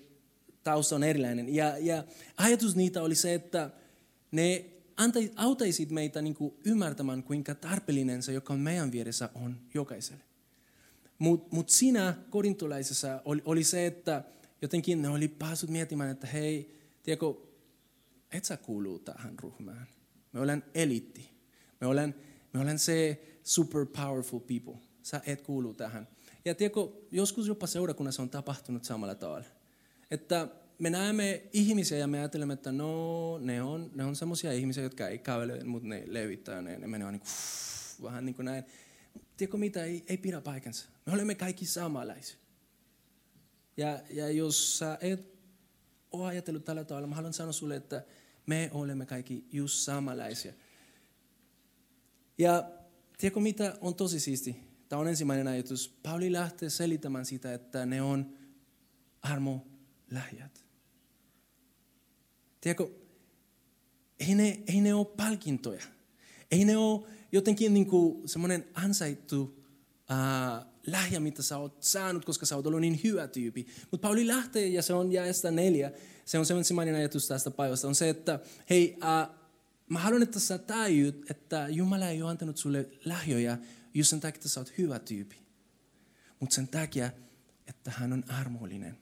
tausta 0.64 0.96
on 0.96 1.02
erilainen. 1.02 1.54
Ja, 1.54 1.78
ja 1.78 2.04
ajatus 2.36 2.76
niitä 2.76 3.02
oli 3.02 3.14
se, 3.14 3.34
että 3.34 3.70
ne 4.32 4.64
autaisit 5.36 5.90
meitä 5.90 6.22
niin 6.22 6.34
kuin 6.34 6.54
ymmärtämään, 6.64 7.22
kuinka 7.22 7.54
tarpeellinen 7.54 8.22
se, 8.22 8.32
joka 8.32 8.52
on 8.52 8.60
meidän 8.60 8.92
vieressä, 8.92 9.30
on 9.34 9.56
jokaiselle. 9.74 10.27
Mutta 11.18 11.56
mut 11.56 11.68
siinä 11.68 12.14
korintolaisessa 12.30 13.22
oli, 13.24 13.42
oli 13.44 13.64
se, 13.64 13.86
että 13.86 14.24
jotenkin 14.62 15.02
ne 15.02 15.08
oli 15.08 15.28
päässyt 15.28 15.70
miettimään, 15.70 16.10
että 16.10 16.26
hei, 16.26 16.78
tiedätkö, 17.02 17.34
et 18.32 18.44
sä 18.44 18.56
kuuluu 18.56 18.98
tähän 18.98 19.34
ryhmään. 19.42 19.86
Me 20.32 20.40
olen 20.40 20.64
eliitti. 20.74 21.30
Me 21.80 21.86
olen, 21.86 22.14
me 22.52 22.60
olen 22.60 22.78
se 22.78 23.22
super 23.42 23.86
powerful 23.86 24.38
people. 24.40 24.82
Sä 25.02 25.20
et 25.26 25.40
kuulu 25.40 25.74
tähän. 25.74 26.08
Ja 26.44 26.54
tiedätkö, 26.54 26.80
joskus 27.10 27.46
jopa 27.48 27.66
seurakunnassa 27.66 28.22
on 28.22 28.30
tapahtunut 28.30 28.84
samalla 28.84 29.14
tavalla. 29.14 29.46
Että 30.10 30.48
me 30.78 30.90
näemme 30.90 31.42
ihmisiä 31.52 31.98
ja 31.98 32.06
me 32.06 32.18
ajattelemme, 32.18 32.54
että 32.54 32.72
no, 32.72 33.38
ne 33.38 33.62
on, 33.62 33.90
ne 33.94 34.04
on 34.04 34.16
semmoisia 34.16 34.52
ihmisiä, 34.52 34.82
jotka 34.82 35.08
ei 35.08 35.18
kävele, 35.18 35.64
mutta 35.64 35.88
ne 35.88 36.02
levittää 36.06 36.62
ne, 36.62 36.78
ne 36.78 36.86
menee 36.86 37.12
niin 37.12 37.20
kuin, 37.20 37.30
vähän 38.02 38.26
niin 38.26 38.34
kuin 38.34 38.46
näin. 38.46 38.64
Tiedätkö 39.38 39.56
mitä, 39.56 39.84
ei, 39.84 40.04
ei 40.06 40.16
pidä 40.16 40.40
paikansa. 40.40 40.88
Me 41.06 41.12
olemme 41.12 41.34
kaikki 41.34 41.66
samanlaisia. 41.66 42.36
Ja, 43.76 44.00
ja 44.10 44.30
jos 44.30 44.78
sä 44.78 44.98
et 45.00 45.38
ole 46.12 46.26
ajatellut 46.26 46.64
tällä 46.64 46.84
tavalla, 46.84 47.06
mä 47.06 47.14
haluan 47.14 47.32
sanoa 47.32 47.52
sulle, 47.52 47.76
että 47.76 48.04
me 48.46 48.70
olemme 48.72 49.06
kaikki 49.06 49.44
just 49.52 49.74
samanlaisia. 49.74 50.52
Ja 52.38 52.70
tiedätkö 53.18 53.40
mitä 53.40 53.78
on 53.80 53.94
tosi 53.94 54.20
siisti? 54.20 54.56
Tämä 54.88 55.00
on 55.00 55.08
ensimmäinen 55.08 55.48
ajatus. 55.48 55.98
Pauli 56.02 56.32
lähtee 56.32 56.70
selittämään 56.70 57.26
sitä, 57.26 57.54
että 57.54 57.86
ne 57.86 58.02
on 58.02 58.38
armo 59.22 59.66
lähjät. 60.10 60.64
Tiedätkö, 62.60 62.88
ei 64.20 64.34
ne, 64.34 64.62
ei 64.66 64.80
ne 64.80 64.94
ole 64.94 65.06
palkintoja. 65.16 65.82
Ei 66.50 66.64
ne 66.64 66.76
ole 66.76 67.17
jotenkin 67.32 67.74
niin 67.74 67.86
kuin 67.86 68.28
semmoinen 68.28 68.64
ansaittu 68.74 69.42
uh, 69.42 70.66
lähjä, 70.86 71.20
mitä 71.20 71.42
sä 71.42 71.58
oot 71.58 71.82
saanut, 71.82 72.24
koska 72.24 72.46
sä 72.46 72.56
oot 72.56 72.66
ollut 72.66 72.80
niin 72.80 73.00
hyvä 73.04 73.28
tyyppi. 73.28 73.66
Mutta 73.90 74.08
Pauli 74.08 74.26
lähtee, 74.26 74.68
ja 74.68 74.82
se 74.82 74.94
on 74.94 75.12
jaesta 75.12 75.50
neljä, 75.50 75.92
se 76.24 76.38
on 76.38 76.46
se 76.46 76.54
ensimmäinen 76.54 76.94
ajatus 76.94 77.28
tästä 77.28 77.50
päivästä, 77.50 77.88
on 77.88 77.94
se, 77.94 78.08
että 78.08 78.40
hei, 78.70 78.96
uh, 78.96 79.34
mä 79.88 79.98
haluan, 79.98 80.22
että 80.22 80.40
sä 80.40 80.58
tajut, 80.58 81.30
että 81.30 81.68
Jumala 81.68 82.08
ei 82.08 82.22
ole 82.22 82.30
antanut 82.30 82.56
sulle 82.56 82.88
lahjoja 83.04 83.58
just 83.94 84.10
sen 84.10 84.20
takia, 84.20 84.38
että 84.38 84.48
sä 84.48 84.60
oot 84.60 84.78
hyvä 84.78 84.98
tyyppi. 84.98 85.36
Mutta 86.40 86.54
sen 86.54 86.68
takia, 86.68 87.10
että 87.66 87.90
hän 87.90 88.12
on 88.12 88.24
armollinen. 88.28 88.98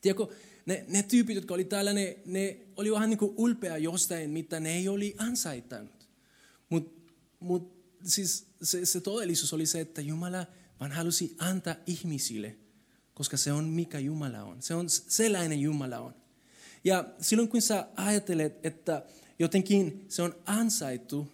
Tiedätkö, 0.00 0.26
ne, 0.66 0.84
ne 0.88 1.02
tyypit, 1.02 1.34
jotka 1.36 1.54
oli 1.54 1.64
täällä, 1.64 1.92
ne, 1.92 2.18
ne 2.26 2.58
oli 2.76 2.92
vähän 2.92 3.10
niin 3.10 3.18
kuin 3.18 3.34
ulpea 3.36 3.76
jostain, 3.76 4.30
mitä 4.30 4.60
ne 4.60 4.76
ei 4.76 4.88
oli 4.88 5.14
ansaittanut. 5.18 6.08
Mutta 6.68 6.97
mut, 7.40 7.78
siis 8.04 8.46
se, 8.62 8.86
se 8.86 9.00
todellisuus 9.00 9.52
oli 9.52 9.66
se, 9.66 9.80
että 9.80 10.00
Jumala 10.00 10.46
vaan 10.80 10.92
halusi 10.92 11.36
antaa 11.38 11.74
ihmisille, 11.86 12.56
koska 13.14 13.36
se 13.36 13.52
on 13.52 13.64
mikä 13.64 13.98
Jumala 13.98 14.42
on. 14.42 14.62
Se 14.62 14.74
on 14.74 14.90
sellainen 14.90 15.60
Jumala 15.60 15.98
on. 15.98 16.14
Ja 16.84 17.04
silloin 17.20 17.48
kun 17.48 17.62
sä 17.62 17.88
ajattelet, 17.96 18.66
että 18.66 19.06
jotenkin 19.38 20.06
se 20.08 20.22
on 20.22 20.34
ansaittu, 20.46 21.32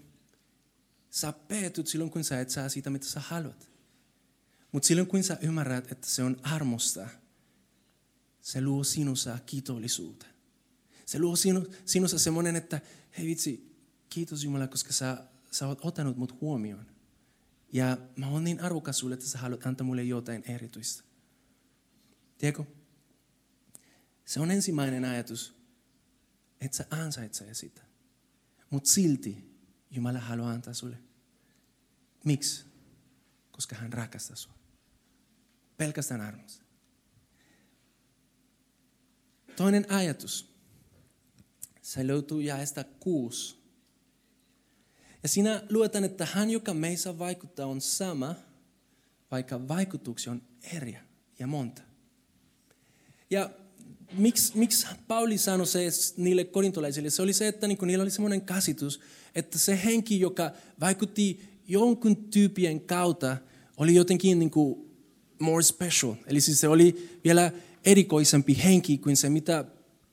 sä 1.11 1.33
peetyt 1.33 1.87
silloin 1.87 2.11
kun 2.11 2.25
sä 2.25 2.41
et 2.41 2.51
saa 2.51 2.69
siitä, 2.69 2.91
mitä 2.91 3.07
sä 3.07 3.21
haluat. 3.21 3.71
Mutta 4.73 4.87
silloin 4.87 5.07
kun 5.09 5.23
sä 5.23 5.39
ymmärrät, 5.41 5.93
että 5.93 6.07
se 6.09 6.23
on 6.23 6.41
armosta, 6.43 7.09
se 8.43 8.61
luo 8.61 8.85
sinussa 8.85 9.39
kiitollisuutta. 9.47 10.27
Se 11.07 11.19
luo 11.19 11.37
sinu, 11.37 11.67
sinussa 11.85 12.19
semmoinen, 12.19 12.57
että 12.57 12.81
hei 13.19 13.27
vitsi, 13.27 13.77
kiitos 14.09 14.45
Jumala, 14.45 14.67
koska 14.67 14.93
sä, 14.93 15.25
sä 15.55 15.69
oot 15.69 15.85
ottanut 15.85 16.17
mut 16.17 16.41
huomioon. 16.41 16.87
Ja 17.73 17.99
mä 18.17 18.29
oon 18.29 18.45
niin 18.45 18.61
arvokas 18.61 18.99
sulle, 18.99 19.15
että 19.15 19.27
sä 19.27 19.39
haluat 19.39 19.67
antaa 19.67 19.87
mulle 19.87 20.03
jotain 20.03 20.43
erityistä. 20.47 21.05
Tiedätkö? 22.39 22.65
Se 24.25 24.41
on 24.41 24.51
ensimmäinen 24.51 25.05
ajatus, 25.05 25.55
että 26.61 26.77
sä 26.77 26.87
ansaitsee 26.91 27.55
sitä. 27.55 27.83
Mutta 28.71 28.91
silti 28.91 29.59
Jumala 29.91 30.19
haluaa 30.19 30.51
antaa 30.51 30.75
sulle. 30.75 30.99
Miksi? 32.25 32.67
Koska 33.51 33.77
hän 33.77 33.93
rakastaa 33.93 34.37
sinua. 34.37 34.59
Pelkästään 35.77 36.21
armosta. 36.21 36.65
Toinen 39.57 39.91
ajatus. 39.93 40.55
Se 41.83 42.07
löytyy 42.07 42.43
jaesta 42.43 42.85
kuusi. 42.85 43.64
Ja 45.25 45.29
siinä 45.29 45.63
luetaan, 45.71 46.05
että 46.05 46.29
hän, 46.33 46.51
joka 46.51 46.75
meissä 46.75 47.19
vaikuttaa, 47.19 47.67
on 47.67 47.81
sama, 47.81 48.35
vaikka 49.31 49.69
vaikutuksia 49.69 50.33
on 50.33 50.43
eri 50.77 50.97
ja 51.39 51.47
monta. 51.47 51.83
Ja 53.31 53.51
miksi, 54.13 54.59
miksi 54.59 54.87
Pauli 55.09 55.39
sanoi 55.39 55.67
se 55.67 55.89
niille 56.17 56.45
korintolaisille? 56.45 57.11
Se 57.11 57.23
oli 57.23 57.33
se, 57.33 57.49
että 57.49 57.67
niinku, 57.67 57.85
niillä 57.85 58.03
oli 58.03 58.11
semmoinen 58.11 58.41
käsitys, 58.41 59.01
että 59.35 59.59
se 59.59 59.81
henki, 59.85 60.21
joka 60.21 60.51
vaikutti 60.81 61.41
jonkun 61.69 62.17
tyypien 62.17 62.81
kautta, 62.81 63.37
oli 63.77 63.95
jotenkin 63.95 64.39
niinku 64.39 64.91
more 65.39 65.63
special. 65.63 66.15
Eli 66.27 66.41
siis 66.41 66.61
se 66.61 66.69
oli 66.69 67.19
vielä 67.25 67.53
erikoisempi 67.85 68.59
henki 68.65 68.99
kuin 68.99 69.17
se, 69.17 69.31
mitä 69.31 69.65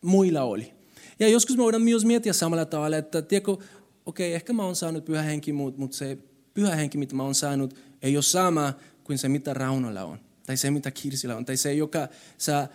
muilla 0.02 0.44
oli. 0.44 0.74
Ja 1.20 1.28
joskus 1.28 1.58
me 1.58 1.64
voidaan 1.64 1.82
myös 1.82 2.06
miettiä 2.06 2.34
samalla 2.34 2.66
tavalla, 2.66 2.98
että 2.98 3.22
tiedätkö, 3.22 3.58
okei, 4.06 4.30
okay, 4.30 4.36
ehkä 4.36 4.54
mä 4.54 4.64
oon 4.64 4.76
saanut 4.76 5.06
pyhä 5.06 5.22
henki, 5.22 5.54
mutta 5.54 5.98
se 5.98 6.18
pyhä 6.54 6.76
henki, 6.76 6.98
mitä 6.98 7.16
mä 7.16 7.24
oon 7.24 7.36
saanut, 7.36 7.76
ei 8.02 8.18
ole 8.18 8.24
sama 8.24 8.74
kuin 9.04 9.18
se, 9.18 9.30
mitä 9.30 9.54
Raunolla 9.54 10.04
on. 10.04 10.20
Tai 10.46 10.58
se, 10.58 10.72
mitä 10.72 10.92
Kirsillä 10.92 11.36
on. 11.36 11.46
Tai 11.46 11.58
se, 11.58 11.74
joka 11.74 12.08
sä, 12.38 12.68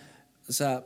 sä 0.49 0.83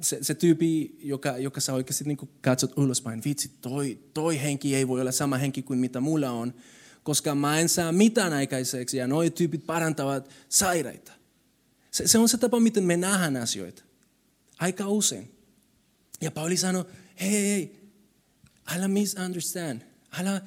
se, 0.00 0.18
se 0.22 0.34
tyyppi, 0.34 0.98
joka, 1.02 1.38
joka 1.38 1.60
sä 1.60 1.74
oikeasti 1.74 2.04
niin 2.04 2.18
katsot 2.40 2.78
ulospäin, 2.78 3.22
vitsi, 3.24 3.50
toi, 3.60 3.98
toi 4.14 4.42
henki 4.42 4.74
ei 4.74 4.88
voi 4.88 5.00
olla 5.00 5.12
sama 5.12 5.36
henki 5.36 5.62
kuin 5.62 5.78
mitä 5.78 6.00
mulla 6.00 6.30
on, 6.30 6.54
koska 7.02 7.34
mä 7.34 7.60
en 7.60 7.68
saa 7.68 7.92
mitään 7.92 8.32
aikaiseksi 8.32 8.96
ja 8.96 9.06
noi 9.06 9.30
tyypit 9.30 9.66
parantavat 9.66 10.30
sairaita. 10.48 11.12
Se, 11.90 12.06
se 12.06 12.18
on 12.18 12.28
se 12.28 12.38
tapa, 12.38 12.60
miten 12.60 12.84
me 12.84 12.96
nähdään 12.96 13.36
asioita. 13.36 13.82
Aika 14.58 14.88
usein. 14.88 15.30
Ja 16.20 16.30
Pauli 16.30 16.56
sanoi, 16.56 16.84
hei, 17.20 17.30
hei, 17.30 17.48
hei, 17.50 17.77
älä 18.76 18.88
misunderstand. 18.88 19.82
Älä 20.12 20.40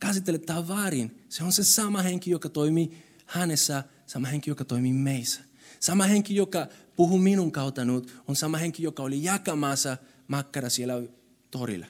käsittele 0.00 0.38
tämä 0.38 0.68
väärin. 0.68 1.24
Se 1.28 1.44
on 1.44 1.52
se 1.52 1.64
sama 1.64 2.02
henki, 2.02 2.30
joka 2.30 2.48
toimii 2.48 3.02
hänessä, 3.26 3.84
sama 4.06 4.28
henki, 4.28 4.50
joka 4.50 4.64
toimii 4.64 4.92
meissä. 4.92 5.40
Sama 5.80 6.04
henki, 6.04 6.36
joka 6.36 6.68
puhuu 6.96 7.18
minun 7.18 7.52
kautta 7.52 7.84
nyt, 7.84 8.14
on 8.28 8.36
sama 8.36 8.58
henki, 8.58 8.82
joka 8.82 9.02
oli 9.02 9.24
jakamassa 9.24 9.96
makkara 10.28 10.68
siellä 10.68 10.94
torilla. 11.50 11.86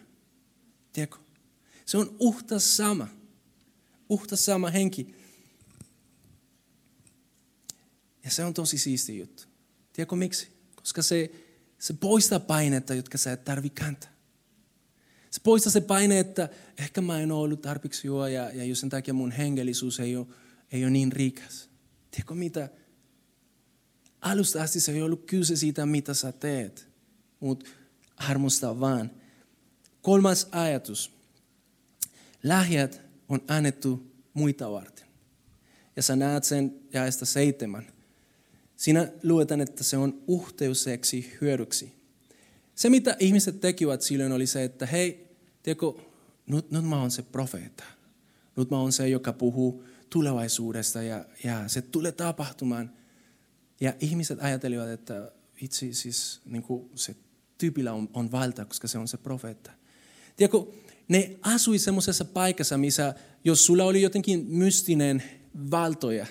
Tiedätkö? 0.92 1.18
Se 1.86 1.98
on 1.98 2.16
uhta 2.18 2.58
sama. 2.58 3.08
Uhta 4.08 4.36
sama 4.36 4.70
henki. 4.70 5.14
Ja 8.24 8.30
se 8.30 8.44
on 8.44 8.54
tosi 8.54 8.78
siisti 8.78 9.18
juttu. 9.18 9.42
Tiedätkö 9.92 10.16
miksi? 10.16 10.48
Koska 10.76 11.02
se, 11.02 11.30
se 11.78 11.92
poistaa 11.92 12.40
painetta, 12.40 12.94
jotka 12.94 13.18
sä 13.18 13.32
et 13.32 13.44
tarvi 13.44 13.70
kääntää. 13.70 14.17
Se 15.30 15.40
poistaa 15.42 15.72
se 15.72 15.80
paine, 15.80 16.18
että 16.18 16.48
ehkä 16.78 17.00
mä 17.00 17.20
en 17.20 17.32
ole 17.32 17.44
ollut 17.44 17.62
tarpeeksi 17.62 18.06
juo 18.06 18.26
ja, 18.26 18.50
ja 18.50 18.64
jos 18.64 18.80
sen 18.80 18.88
takia 18.88 19.14
mun 19.14 19.30
hengellisuus 19.30 20.00
ei 20.00 20.16
ole, 20.16 20.26
ei 20.72 20.84
ole 20.84 20.90
niin 20.90 21.12
rikas. 21.12 21.68
Tiedätkö 22.10 22.34
mitä? 22.34 22.68
Alusta 24.20 24.62
asti 24.62 24.80
se 24.80 24.92
ei 24.92 25.02
ollut 25.02 25.26
kyse 25.26 25.56
siitä, 25.56 25.86
mitä 25.86 26.14
sä 26.14 26.32
teet, 26.32 26.88
mutta 27.40 27.66
armosta 28.16 28.80
vaan. 28.80 29.10
Kolmas 30.02 30.48
ajatus. 30.52 31.12
Lähjät 32.42 33.00
on 33.28 33.40
annettu 33.48 34.12
muita 34.34 34.70
varten. 34.70 35.06
Ja 35.96 36.02
sä 36.02 36.16
näet 36.16 36.44
sen 36.44 36.80
jaesta 36.92 37.26
seitsemän. 37.26 37.86
Siinä 38.76 39.12
luetaan, 39.22 39.60
että 39.60 39.84
se 39.84 39.96
on 39.96 40.22
uhteuseksi 40.26 41.36
hyödyksi. 41.40 41.97
Se, 42.78 42.90
mitä 42.90 43.16
ihmiset 43.18 43.60
tekivät 43.60 44.02
silloin, 44.02 44.32
oli 44.32 44.46
se, 44.46 44.64
että 44.64 44.86
hei, 44.86 45.36
tiedätkö, 45.62 45.92
nyt, 46.46 46.70
nyt 46.70 46.84
mä 46.84 47.00
oon 47.00 47.10
se 47.10 47.22
profeetta. 47.22 47.84
Nyt 48.56 48.70
mä 48.70 48.80
oon 48.80 48.92
se, 48.92 49.08
joka 49.08 49.32
puhuu 49.32 49.84
tulevaisuudesta 50.10 51.02
ja, 51.02 51.24
ja 51.44 51.68
se 51.68 51.82
tulee 51.82 52.12
tapahtumaan. 52.12 52.92
Ja 53.80 53.94
ihmiset 54.00 54.38
ajattelivat, 54.42 54.88
että 54.88 55.32
itse 55.60 55.92
siis 55.92 56.40
niin 56.44 56.62
kuin 56.62 56.90
se 56.94 57.16
tyypillä 57.58 57.92
on, 57.92 58.08
on 58.12 58.32
valta, 58.32 58.64
koska 58.64 58.88
se 58.88 58.98
on 58.98 59.08
se 59.08 59.16
profeetta. 59.16 59.70
Tiedätkö, 60.36 60.58
ne 61.08 61.36
asui 61.42 61.78
semmoisessa 61.78 62.24
paikassa, 62.24 62.78
missä 62.78 63.14
jos 63.44 63.66
sulla 63.66 63.84
oli 63.84 64.02
jotenkin 64.02 64.46
mystinen 64.48 65.22
valtoja, 65.70 66.26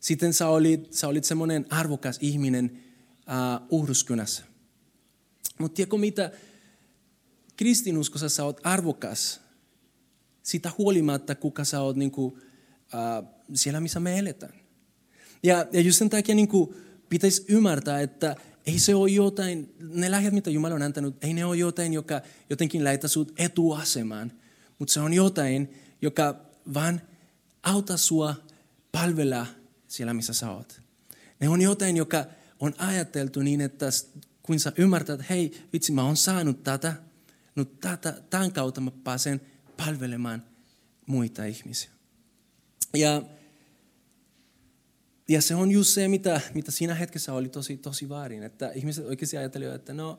sitten 0.00 0.32
sä 0.32 0.48
olit, 0.48 0.92
sä 0.92 1.08
olit 1.08 1.24
semmoinen 1.24 1.66
arvokas 1.70 2.18
ihminen 2.20 2.82
uh. 3.70 4.49
Mutta 5.58 5.76
tiedätkö 5.76 5.98
mitä? 5.98 6.30
Kristinuskossa 7.56 8.28
sä 8.28 8.44
oot 8.44 8.60
arvokas 8.64 9.40
sitä 10.42 10.70
huolimatta, 10.78 11.34
kuka 11.34 11.64
sä 11.64 11.80
oot 11.80 11.96
niin 11.96 12.10
kuin, 12.10 12.34
uh, 12.34 13.28
siellä, 13.54 13.80
missä 13.80 14.00
me 14.00 14.18
eletään. 14.18 14.54
Ja, 15.42 15.66
ja 15.72 15.80
just 15.80 15.98
sen 15.98 16.10
takia 16.10 16.34
niin 16.34 16.48
kuin, 16.48 16.74
pitäisi 17.08 17.44
ymmärtää, 17.48 18.00
että 18.00 18.36
ei 18.66 18.78
se 18.78 18.94
ole 18.94 19.10
jotain, 19.10 19.74
ne 19.78 20.10
lähdet, 20.10 20.34
mitä 20.34 20.50
Jumala 20.50 20.74
on 20.74 20.82
antanut, 20.82 21.24
ei 21.24 21.34
ne 21.34 21.44
ole 21.44 21.56
jotain, 21.56 21.92
joka 21.92 22.20
jotenkin 22.50 22.84
laita 22.84 23.08
sut 23.08 23.32
etuasemaan. 23.36 24.32
Mutta 24.78 24.94
se 24.94 25.00
on 25.00 25.12
jotain, 25.12 25.74
joka 26.02 26.40
vaan 26.74 27.00
auta 27.62 27.96
sua 27.96 28.34
palvella 28.92 29.46
siellä, 29.88 30.14
missä 30.14 30.32
sä 30.32 30.50
oot. 30.50 30.80
Ne 31.40 31.48
on 31.48 31.62
jotain, 31.62 31.96
joka 31.96 32.24
on 32.60 32.74
ajateltu 32.78 33.40
niin, 33.40 33.60
että 33.60 33.86
kun 34.50 34.60
sä 34.60 34.72
ymmärtät, 34.76 35.20
että 35.20 35.34
hei, 35.34 35.62
vitsi, 35.72 35.92
mä 35.92 36.04
oon 36.04 36.16
saanut 36.16 36.62
tätä, 36.62 36.94
no 37.56 37.64
tätä, 37.64 38.22
tämän 38.30 38.52
kautta 38.52 38.80
mä 38.80 38.90
pääsen 39.04 39.40
palvelemaan 39.76 40.42
muita 41.06 41.44
ihmisiä. 41.44 41.90
Ja, 42.94 43.22
ja 45.28 45.42
se 45.42 45.54
on 45.54 45.70
just 45.70 45.90
se, 45.90 46.08
mitä, 46.08 46.40
mitä 46.54 46.70
siinä 46.70 46.94
hetkessä 46.94 47.32
oli 47.32 47.48
tosi, 47.48 47.76
tosi 47.76 48.08
väärin, 48.08 48.42
että 48.42 48.70
ihmiset 48.70 49.06
oikeasti 49.06 49.36
ajattelivat, 49.36 49.74
että 49.74 49.94
no, 49.94 50.18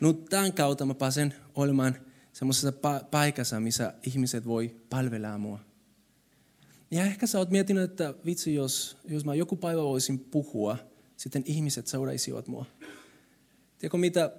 no 0.00 0.12
tämän 0.12 0.52
kautta 0.52 0.86
mä 0.86 0.94
pääsen 0.94 1.34
olemaan 1.54 1.96
semmoisessa 2.32 2.70
pa- 2.70 3.04
paikassa, 3.04 3.60
missä 3.60 3.94
ihmiset 4.06 4.46
voi 4.46 4.76
palvella 4.88 5.38
mua. 5.38 5.58
Ja 6.90 7.04
ehkä 7.04 7.26
sä 7.26 7.38
oot 7.38 7.50
miettinyt, 7.50 7.90
että 7.90 8.14
vitsi, 8.26 8.54
jos, 8.54 8.96
jos 9.08 9.24
mä 9.24 9.34
joku 9.34 9.56
päivä 9.56 9.82
voisin 9.82 10.18
puhua, 10.18 10.76
sitten 11.16 11.42
ihmiset 11.46 11.86
seuraisivat 11.86 12.48
mua. 12.48 12.66
Tiedätkö 13.80 13.98
mitä? 13.98 14.32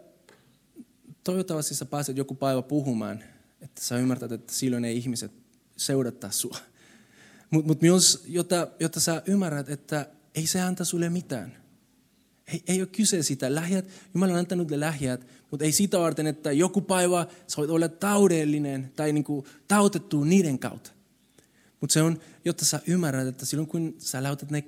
Toivottavasti 1.23 1.75
sä 1.75 1.85
pääset 1.85 2.17
joku 2.17 2.35
päivä 2.35 2.61
puhumaan, 2.61 3.23
että 3.61 3.81
sä 3.81 3.97
ymmärtät, 3.97 4.31
että 4.31 4.53
silloin 4.53 4.85
ei 4.85 4.97
ihmiset 4.97 5.31
seurata 5.77 6.31
sua. 6.31 6.57
Mutta 7.49 7.67
mut 7.67 7.81
myös, 7.81 8.23
jotta, 8.27 8.67
jotta 8.79 8.99
sä 8.99 9.21
ymmärrät, 9.25 9.69
että 9.69 10.09
ei 10.35 10.47
se 10.47 10.61
anta 10.61 10.85
sulle 10.85 11.09
mitään. 11.09 11.57
Ei, 12.47 12.63
ei 12.67 12.81
ole 12.81 12.87
kyse 12.87 13.23
sitä. 13.23 13.55
Lähjät, 13.55 13.87
Jumala 14.13 14.33
on 14.33 14.39
antanut 14.39 14.69
ne 14.69 14.79
lähjät, 14.79 15.27
mutta 15.51 15.65
ei 15.65 15.71
sitä 15.71 15.99
varten, 15.99 16.27
että 16.27 16.51
joku 16.51 16.81
päivä 16.81 17.27
sä 17.47 17.57
voit 17.57 17.69
olla 17.69 17.87
taudellinen 17.87 18.91
tai 18.95 19.13
niinku 19.13 19.47
tautettu 19.67 20.23
niiden 20.23 20.59
kautta. 20.59 20.91
Mutta 21.79 21.93
se 21.93 22.01
on, 22.01 22.19
jotta 22.45 22.65
sä 22.65 22.79
ymmärrät, 22.87 23.27
että 23.27 23.45
silloin 23.45 23.67
kun 23.67 23.95
sä, 23.97 24.21
ne, 24.49 24.63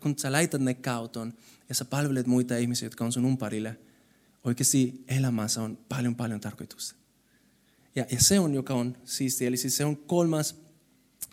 kun 0.00 0.18
sä 0.18 0.32
laitat 0.32 0.60
ne 0.60 0.74
kauton 0.74 1.34
ja 1.68 1.74
sä 1.74 1.84
palvelet 1.84 2.26
muita 2.26 2.56
ihmisiä, 2.56 2.86
jotka 2.86 3.04
on 3.04 3.12
sun 3.12 3.24
umparille, 3.24 3.78
oikeasti 4.44 5.04
elämässä 5.08 5.62
on 5.62 5.78
paljon 5.88 6.16
paljon 6.16 6.40
tarkoitusta. 6.40 6.94
Ja, 7.96 8.06
ja 8.10 8.20
se 8.20 8.40
on, 8.40 8.54
joka 8.54 8.74
on 8.74 8.96
siisti. 9.04 9.46
Eli 9.46 9.56
siis 9.56 9.76
se 9.76 9.84
on 9.84 9.96
kolmas 9.96 10.56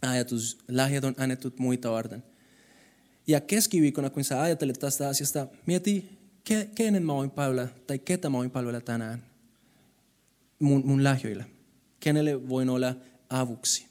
ajatus. 0.01 0.57
Lahjat 0.71 1.03
on 1.03 1.15
annettu 1.17 1.53
muita 1.59 1.91
varten. 1.91 2.23
Ja 3.27 3.41
keskiviikkona, 3.41 4.09
kun 4.09 4.23
sä 4.23 4.41
ajattelet 4.41 4.79
tästä 4.79 5.07
asiasta, 5.07 5.47
mieti, 5.65 6.19
ke, 6.43 6.69
kenen 6.75 7.05
mä 7.05 7.13
voin 7.13 7.31
palvella, 7.31 7.67
tai 7.87 7.99
ketä 7.99 8.29
mä 8.29 8.37
voin 8.37 8.51
palvella 8.51 8.81
tänään 8.81 9.23
mun, 10.59 10.81
mun 10.85 11.03
lahjoilla. 11.03 11.43
Kenelle 11.99 12.49
voin 12.49 12.69
olla 12.69 12.95
avuksi. 13.29 13.85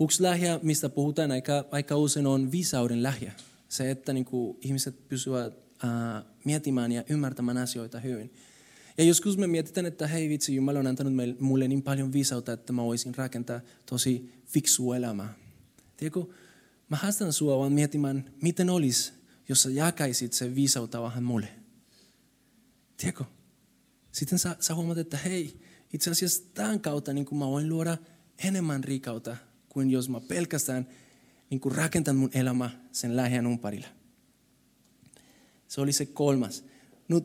Yksi 0.00 0.22
lahja, 0.22 0.60
mistä 0.62 0.88
puhutaan 0.88 1.30
aika, 1.30 1.64
aika 1.70 1.96
usein, 1.96 2.26
on 2.26 2.52
viisauden 2.52 3.02
lahja. 3.02 3.32
Se, 3.68 3.90
että 3.90 4.12
niin 4.12 4.24
kuin, 4.24 4.58
ihmiset 4.60 5.08
pysyvät 5.08 5.73
äh, 5.84 6.24
miettimään 6.44 6.92
ja 6.92 7.04
ymmärtämään 7.08 7.58
asioita 7.58 8.00
hyvin. 8.00 8.34
Ja 8.98 9.04
joskus 9.04 9.38
me 9.38 9.46
mietitään, 9.46 9.86
että 9.86 10.06
hei 10.06 10.28
vitsi, 10.28 10.54
Jumala 10.54 10.78
on 10.78 10.86
antanut 10.86 11.12
mulle 11.40 11.68
niin 11.68 11.82
paljon 11.82 12.12
viisautta, 12.12 12.52
että 12.52 12.72
mä 12.72 12.82
voisin 12.82 13.14
rakentaa 13.14 13.60
tosi 13.86 14.32
fiksu 14.46 14.92
elämää. 14.92 15.34
Tiedätkö, 15.96 16.24
mä 16.88 16.96
haastan 16.96 17.32
sua 17.32 17.58
vaan 17.58 17.72
miettimään, 17.72 18.24
miten 18.42 18.70
olisi, 18.70 19.12
jos 19.48 19.62
sä 19.62 19.70
jakaisit 19.70 20.32
sen 20.32 20.54
viisautta 20.54 21.02
vähän 21.02 21.24
mulle. 21.24 21.48
Tiedätkö? 22.96 23.24
Sitten 24.12 24.38
sä, 24.38 24.56
sä 24.60 24.74
huomaat, 24.74 24.98
että 24.98 25.16
hei, 25.16 25.60
itse 25.92 26.10
asiassa 26.10 26.42
tämän 26.54 26.80
kautta 26.80 27.12
niin 27.12 27.26
mä 27.30 27.46
voin 27.46 27.68
luoda 27.68 27.98
enemmän 28.44 28.84
rikautta 28.84 29.36
kuin 29.68 29.90
jos 29.90 30.08
mä 30.08 30.20
pelkästään 30.20 30.88
niin 31.50 31.60
kuin 31.60 31.74
rakentan 31.74 32.16
mun 32.16 32.30
elämä 32.34 32.70
sen 32.92 33.16
lähien 33.16 33.46
umparilla. 33.46 33.86
Se 35.74 35.80
oli 35.80 35.92
se 35.92 36.06
kolmas. 36.06 36.64
Nyt 37.08 37.24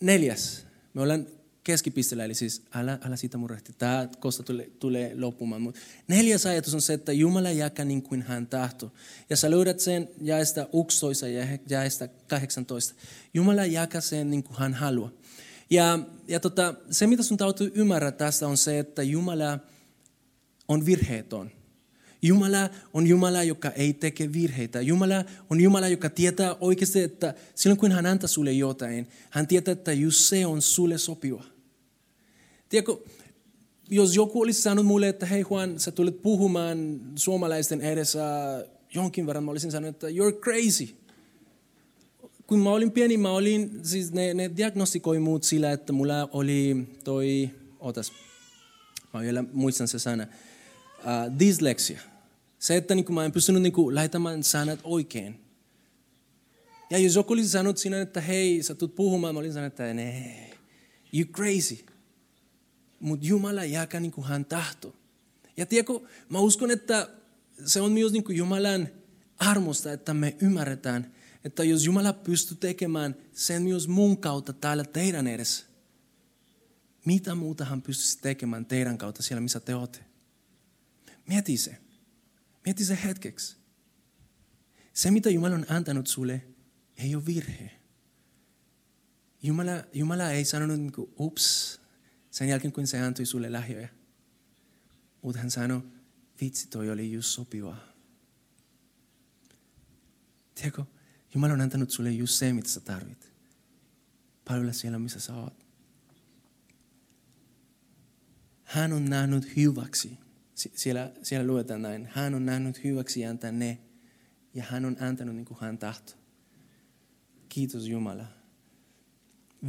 neljäs. 0.00 0.66
Me 0.94 1.02
ollaan 1.02 1.26
keskipisteellä, 1.64 2.24
eli 2.24 2.34
siis 2.34 2.62
älä, 2.74 2.98
älä 3.02 3.16
siitä 3.16 3.38
murehti. 3.38 3.72
Tämä 3.78 4.08
kosta 4.20 4.42
tulee, 4.42 4.70
tulee 4.78 5.20
loppumaan. 5.20 5.62
Mutta 5.62 5.80
neljäs 6.08 6.46
ajatus 6.46 6.74
on 6.74 6.82
se, 6.82 6.92
että 6.92 7.12
Jumala 7.12 7.50
jakaa 7.50 7.84
niin 7.84 8.02
kuin 8.02 8.22
hän 8.22 8.46
tahtoo. 8.46 8.92
Ja 9.30 9.36
sä 9.36 9.50
löydät 9.50 9.80
sen 9.80 10.08
jaesta 10.20 10.66
11 10.82 11.28
ja 11.28 11.58
jaesta 11.68 12.08
18. 12.08 12.94
Jumala 13.34 13.66
jakaa 13.66 14.00
sen 14.00 14.30
niin 14.30 14.42
kuin 14.42 14.58
hän 14.58 14.74
haluaa. 14.74 15.10
Ja, 15.70 15.98
ja 16.28 16.40
tota, 16.40 16.74
se, 16.90 17.06
mitä 17.06 17.22
sun 17.22 17.36
täytyy 17.36 17.72
ymmärrä 17.74 18.12
tästä, 18.12 18.48
on 18.48 18.56
se, 18.56 18.78
että 18.78 19.02
Jumala 19.02 19.58
on 20.68 20.86
virheetön. 20.86 21.52
Jumala 22.26 22.70
on 22.92 23.06
Jumala, 23.06 23.42
joka 23.42 23.70
ei 23.70 23.92
teke 23.92 24.32
virheitä. 24.32 24.80
Jumala 24.80 25.24
on 25.50 25.60
Jumala, 25.60 25.88
joka 25.88 26.10
tietää 26.10 26.56
oikeasti, 26.60 27.02
että 27.02 27.34
silloin 27.54 27.78
kun 27.78 27.92
hän 27.92 28.06
antaa 28.06 28.28
sulle 28.28 28.52
jotain, 28.52 29.08
hän 29.30 29.46
tietää, 29.46 29.72
että 29.72 29.92
just 29.92 30.20
se 30.20 30.46
on 30.46 30.62
sulle 30.62 30.98
sopiva. 30.98 31.44
Tiedätkö, 32.68 32.96
jos 33.90 34.16
joku 34.16 34.42
olisi 34.42 34.62
sanonut 34.62 34.86
mulle, 34.86 35.08
että 35.08 35.26
hei 35.26 35.44
Juan, 35.50 35.80
sä 35.80 35.90
tulet 35.90 36.22
puhumaan 36.22 37.00
suomalaisten 37.16 37.80
edessä 37.80 38.20
jonkin 38.94 39.26
verran, 39.26 39.44
mä 39.44 39.50
olisin 39.50 39.70
sanonut, 39.70 39.94
että 39.94 40.06
you're 40.08 40.40
crazy. 40.40 40.88
Kun 42.46 42.58
mä 42.58 42.70
olin 42.70 42.92
pieni, 42.92 43.16
mä 43.16 43.30
olin, 43.30 43.80
siis 43.82 44.12
ne, 44.12 44.34
ne 44.34 44.50
diagnostikoi 44.56 45.18
muut 45.18 45.42
sillä, 45.42 45.72
että 45.72 45.92
mulla 45.92 46.28
oli 46.32 46.88
toi, 47.04 47.50
otas, 47.80 48.12
mä 49.14 49.20
vielä 49.20 49.44
muistan 49.52 49.88
se 49.88 49.98
sana, 49.98 50.26
uh, 50.98 51.38
dyslexia. 51.38 52.00
Se, 52.66 52.76
että 52.76 52.94
niin 52.94 53.04
kuin 53.04 53.14
mä 53.14 53.24
en 53.24 53.32
pystynyt 53.32 53.62
niin 53.62 53.72
kuin, 53.72 53.94
laitamaan 53.94 54.42
sanat 54.42 54.80
oikein. 54.84 55.40
Ja 56.90 56.98
jos 56.98 57.14
joku 57.14 57.32
olisi 57.32 57.48
sanonut 57.48 57.78
sinä, 57.78 58.00
että 58.00 58.20
hei, 58.20 58.62
sä 58.62 58.74
tulet 58.74 58.94
puhumaan, 58.94 59.34
mä 59.34 59.38
olisin 59.38 59.54
sanonut, 59.54 59.72
että 59.72 59.94
nee, 59.94 60.58
you 61.12 61.24
crazy. 61.24 61.86
Mutta 63.00 63.26
Jumala 63.26 63.64
jakaa 63.64 64.00
niin 64.00 64.12
kuin 64.12 64.26
hän 64.26 64.44
tahto. 64.44 64.96
Ja 65.56 65.66
tiedätkö, 65.66 66.00
mä 66.28 66.38
uskon, 66.38 66.70
että 66.70 67.10
se 67.66 67.80
on 67.80 67.92
myös 67.92 68.12
niin 68.12 68.24
kuin 68.24 68.38
Jumalan 68.38 68.88
armosta, 69.36 69.92
että 69.92 70.14
me 70.14 70.36
ymmärretään, 70.40 71.14
että 71.44 71.64
jos 71.64 71.84
Jumala 71.84 72.12
pystyy 72.12 72.56
tekemään 72.56 73.16
sen 73.32 73.62
myös 73.62 73.88
mun 73.88 74.18
kautta 74.18 74.52
täällä 74.52 74.84
teidän 74.84 75.26
edessä, 75.26 75.64
mitä 77.04 77.34
muuta 77.34 77.64
hän 77.64 77.82
pystyisi 77.82 78.18
tekemään 78.18 78.66
teidän 78.66 78.98
kautta 78.98 79.22
siellä, 79.22 79.40
missä 79.40 79.60
te 79.60 79.74
olette? 79.74 79.98
Mieti 81.26 81.56
se. 81.56 81.85
Mieti 82.66 82.84
se 82.84 82.98
hetkeksi. 83.04 83.56
Se, 84.92 85.10
mitä 85.10 85.30
Jumala 85.30 85.54
on 85.54 85.66
antanut 85.68 86.06
sulle, 86.06 86.46
ei 86.96 87.14
ole 87.14 87.26
virhe. 87.26 87.80
Jumala, 89.42 89.72
Jumala 89.92 90.30
ei 90.30 90.44
sanonut, 90.44 90.78
niin 90.78 90.92
kuin, 90.92 91.10
ups, 91.18 91.80
sen 92.30 92.48
jälkeen 92.48 92.72
kun 92.72 92.86
se 92.86 93.00
antoi 93.00 93.26
sulle 93.26 93.50
lahjoja. 93.50 93.88
Mutta 95.22 95.38
hän 95.40 95.50
sanoi, 95.50 95.82
vitsi 96.40 96.68
toi 96.68 96.90
oli 96.90 97.12
just 97.12 97.28
sopivaa. 97.28 97.80
Tiedätkö, 100.54 100.84
Jumala 101.34 101.52
on 101.52 101.60
antanut 101.60 101.90
sulle 101.90 102.10
just 102.10 102.34
se, 102.34 102.52
mitä 102.52 102.68
sä 102.68 102.80
tarvit. 102.80 103.32
Palvella 104.44 104.72
siellä, 104.72 104.98
missä 104.98 105.20
sä 105.20 105.34
oot. 105.34 105.66
Hän 108.64 108.92
on 108.92 109.04
nähnyt 109.04 109.56
hyväksi. 109.56 110.25
Siellä, 110.56 111.10
siellä 111.22 111.46
luetaan 111.46 111.82
näin. 111.82 112.08
Hän 112.12 112.34
on 112.34 112.46
nähnyt 112.46 112.84
hyväksi 112.84 113.26
antaa 113.26 113.52
ne. 113.52 113.78
Ja 114.54 114.64
hän 114.68 114.84
on 114.84 114.96
antanut 115.00 115.34
niin 115.34 115.44
kuin 115.44 115.58
hän 115.60 115.78
tahtoo. 115.78 116.16
Kiitos 117.48 117.86
Jumala. 117.86 118.24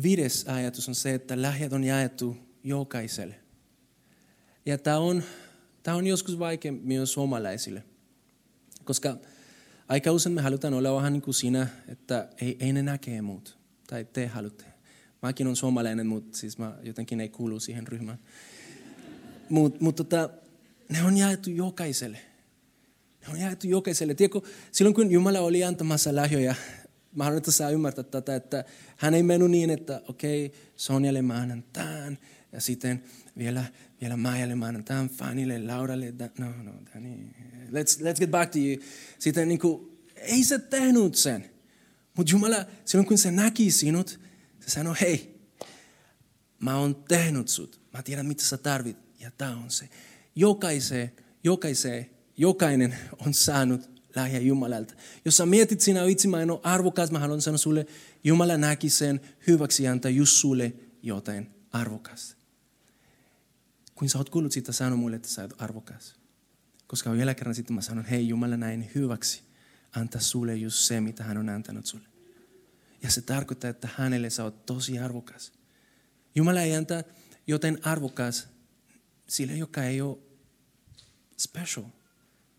Viides 0.03 0.45
ajatus 0.47 0.89
on 0.89 0.95
se, 0.95 1.13
että 1.13 1.41
lahjat 1.41 1.73
on 1.73 1.83
jaettu 1.83 2.37
jokaiselle. 2.63 3.35
Ja 4.65 4.77
tämä 4.77 4.97
on, 4.97 5.23
tämä 5.83 5.97
on 5.97 6.07
joskus 6.07 6.39
vaikea 6.39 6.71
myös 6.71 7.13
suomalaisille. 7.13 7.83
Koska 8.83 9.17
aika 9.87 10.11
usein 10.11 10.35
me 10.35 10.41
halutaan 10.41 10.73
olla 10.73 10.95
vähän 10.95 11.13
niin 11.13 11.21
kuin 11.21 11.33
siinä, 11.33 11.67
että 11.87 12.29
ei, 12.41 12.57
ei 12.59 12.73
ne 12.73 12.83
näkee 12.83 13.21
muut. 13.21 13.57
Tai 13.87 14.05
te 14.05 14.27
haluatte. 14.27 14.65
Mäkin 15.21 15.47
on 15.47 15.55
suomalainen, 15.55 16.07
mutta 16.07 16.37
siis 16.37 16.57
mä 16.57 16.77
jotenkin 16.83 17.21
ei 17.21 17.29
kuulu 17.29 17.59
siihen 17.59 17.87
ryhmään. 17.87 18.19
Mutta 19.49 19.83
mut 19.83 19.95
tota, 19.95 20.29
ne 20.89 21.03
on 21.03 21.17
jaettu 21.17 21.49
jokaiselle. 21.49 22.19
Ne 23.21 23.33
on 23.33 23.39
jaettu 23.39 23.67
jokaiselle. 23.67 24.13
Tiedätkö, 24.13 24.41
silloin 24.71 24.95
kun 24.95 25.11
Jumala 25.11 25.39
oli 25.39 25.63
antamassa 25.63 26.15
lahjoja, 26.15 26.55
mä 27.15 27.23
haluan, 27.23 27.37
että 27.37 27.51
saa 27.51 27.69
ymmärtää 27.69 28.03
tätä, 28.03 28.35
että 28.35 28.65
hän 28.97 29.13
ei 29.13 29.23
mennyt 29.23 29.51
niin, 29.51 29.69
että 29.69 30.01
okei, 30.07 30.45
okay, 30.45 30.59
Sonjalle 30.75 31.21
mä 31.21 31.33
annan 31.33 31.63
tämän, 31.73 32.17
ja 32.51 32.61
sitten 32.61 33.03
vielä, 33.37 33.63
vielä 34.01 34.17
Maijalle 34.17 34.55
mä 34.55 34.65
annan 34.65 34.83
tämän, 34.83 35.09
Fanille, 35.09 35.59
Lauralle, 35.59 36.13
no, 36.39 36.45
no, 36.63 36.71
niin. 36.99 37.35
let's, 37.69 38.01
let's 38.01 38.19
get 38.19 38.31
back 38.31 38.51
to 38.51 38.57
you. 38.57 38.83
Sitten 39.19 39.47
niin 39.47 39.59
kuin, 39.59 39.97
ei 40.15 40.43
se 40.43 40.59
tehnyt 40.59 41.15
sen. 41.15 41.49
Mutta 42.17 42.31
Jumala, 42.31 42.65
silloin 42.85 43.07
kun 43.07 43.17
se 43.17 43.31
näki 43.31 43.71
sinut, 43.71 44.19
se 44.59 44.69
sanoi, 44.69 44.95
hei, 45.01 45.39
mä 46.59 46.77
oon 46.77 46.95
tehnyt 46.95 47.47
sut. 47.47 47.81
Mä 47.93 48.03
tiedän, 48.03 48.25
mitä 48.25 48.43
sä 48.43 48.57
tarvit. 48.57 48.97
Ja 49.19 49.31
tämä 49.37 49.57
on 49.57 49.71
se. 49.71 49.89
Jokaiseen, 50.37 51.11
jokaiseen, 51.43 52.09
jokainen 52.37 52.97
on 53.25 53.33
saanut 53.33 53.89
lahja 54.15 54.39
Jumalalta. 54.39 54.93
Jos 55.25 55.37
sä 55.37 55.45
mietit 55.45 55.81
sinä 55.81 56.03
itse, 56.03 56.27
mä 56.27 56.41
en 56.41 56.51
ole 56.51 56.59
arvokas, 56.63 57.11
mä 57.11 57.19
haluan 57.19 57.41
sanoa 57.41 57.57
sulle, 57.57 57.85
Jumala 58.23 58.57
näki 58.57 58.89
sen 58.89 59.21
hyväksi 59.47 59.87
antaa 59.87 60.11
just 60.11 60.33
sulle 60.33 60.73
jotain 61.03 61.49
arvokas. 61.71 62.37
Kun 63.95 64.09
sä 64.09 64.17
oot 64.17 64.29
kuullut 64.29 64.51
siitä, 64.51 64.71
sano 64.71 64.97
mulle, 64.97 65.15
että 65.15 65.27
sä 65.27 65.41
oot 65.41 65.61
arvokas. 65.61 66.15
Koska 66.87 67.11
vielä 67.11 67.33
kerran 67.33 67.55
sitten 67.55 67.75
mä 67.75 67.81
sanon, 67.81 68.05
hei 68.05 68.27
Jumala 68.27 68.57
näin 68.57 68.91
hyväksi 68.95 69.41
antaa 69.95 70.21
sulle 70.21 70.55
just 70.55 70.77
se, 70.77 71.01
mitä 71.01 71.23
hän 71.23 71.37
on 71.37 71.49
antanut 71.49 71.85
sulle. 71.85 72.07
Ja 73.03 73.11
se 73.11 73.21
tarkoittaa, 73.21 73.69
että 73.69 73.89
hänelle 73.95 74.29
sä 74.29 74.43
oot 74.43 74.65
tosi 74.65 74.99
arvokas. 74.99 75.51
Jumala 76.35 76.61
ei 76.61 76.75
antaa 76.75 77.03
joten 77.47 77.79
arvokas 77.85 78.47
sille, 79.27 79.55
joka 79.55 79.83
ei 79.83 80.01
ole 80.01 80.26
special. 81.37 81.85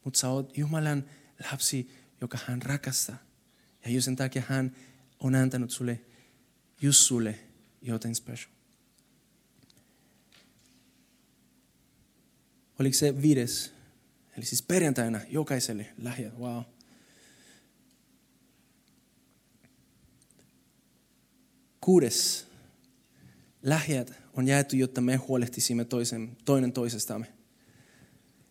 Mutta 0.04 0.20
sä 0.20 0.28
oot 0.28 0.58
Jumalan 0.58 1.04
lapsi, 1.52 1.90
joka 2.20 2.38
hän 2.46 2.62
rakastaa. 2.62 3.18
Ja 3.84 3.90
just 3.90 4.04
sen 4.04 4.16
takia 4.16 4.42
hän 4.48 4.76
on 5.20 5.34
antanut 5.34 5.70
sulle, 5.70 6.00
just 6.82 7.00
sulle, 7.00 7.38
joten 7.82 8.14
special. 8.14 8.52
Oliko 12.78 12.94
se 12.94 13.22
viides? 13.22 13.72
Eli 14.36 14.44
siis 14.44 14.62
perjantaina 14.62 15.20
jokaiselle 15.28 15.86
lahja. 16.02 16.30
Wow. 16.38 16.62
Kuudes. 21.80 22.46
Lahjat 23.62 24.12
on 24.32 24.48
jaettu, 24.48 24.76
jotta 24.76 25.00
me 25.00 25.16
huolehtisimme 25.16 25.84
toisen, 25.84 26.36
toinen 26.44 26.72
toisestamme. 26.72 27.37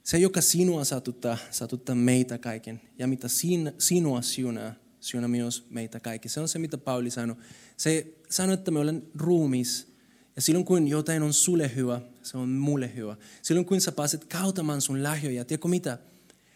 Se, 0.07 0.17
joka 0.17 0.41
sinua 0.41 0.83
satuttaa, 0.83 1.37
satuttaa 1.51 1.95
meitä 1.95 2.37
kaiken. 2.37 2.81
Ja 2.99 3.07
mitä 3.07 3.27
sin, 3.27 3.71
sinua 3.77 4.21
siunaa, 4.21 4.73
siunaa 4.99 5.27
myös 5.27 5.65
meitä 5.69 5.99
kaikki. 5.99 6.29
Se 6.29 6.39
on 6.39 6.47
se, 6.47 6.59
mitä 6.59 6.77
Pauli 6.77 7.09
sanoi. 7.09 7.35
Se 7.77 8.07
sanoi, 8.29 8.53
että 8.53 8.71
me 8.71 8.79
olen 8.79 9.03
ruumis. 9.15 9.87
Ja 10.35 10.41
silloin 10.41 10.65
kun 10.65 10.87
jotain 10.87 11.23
on 11.23 11.33
sulle 11.33 11.75
hyvä, 11.75 12.01
se 12.23 12.37
on 12.37 12.49
mulle 12.49 12.95
hyvä. 12.95 13.15
Silloin 13.41 13.65
kun 13.65 13.81
sä 13.81 13.91
pääset 13.91 14.25
kautamaan 14.25 14.81
sun 14.81 15.03
lahjoja, 15.03 15.45
tiedätkö 15.45 15.67
mitä? 15.67 15.97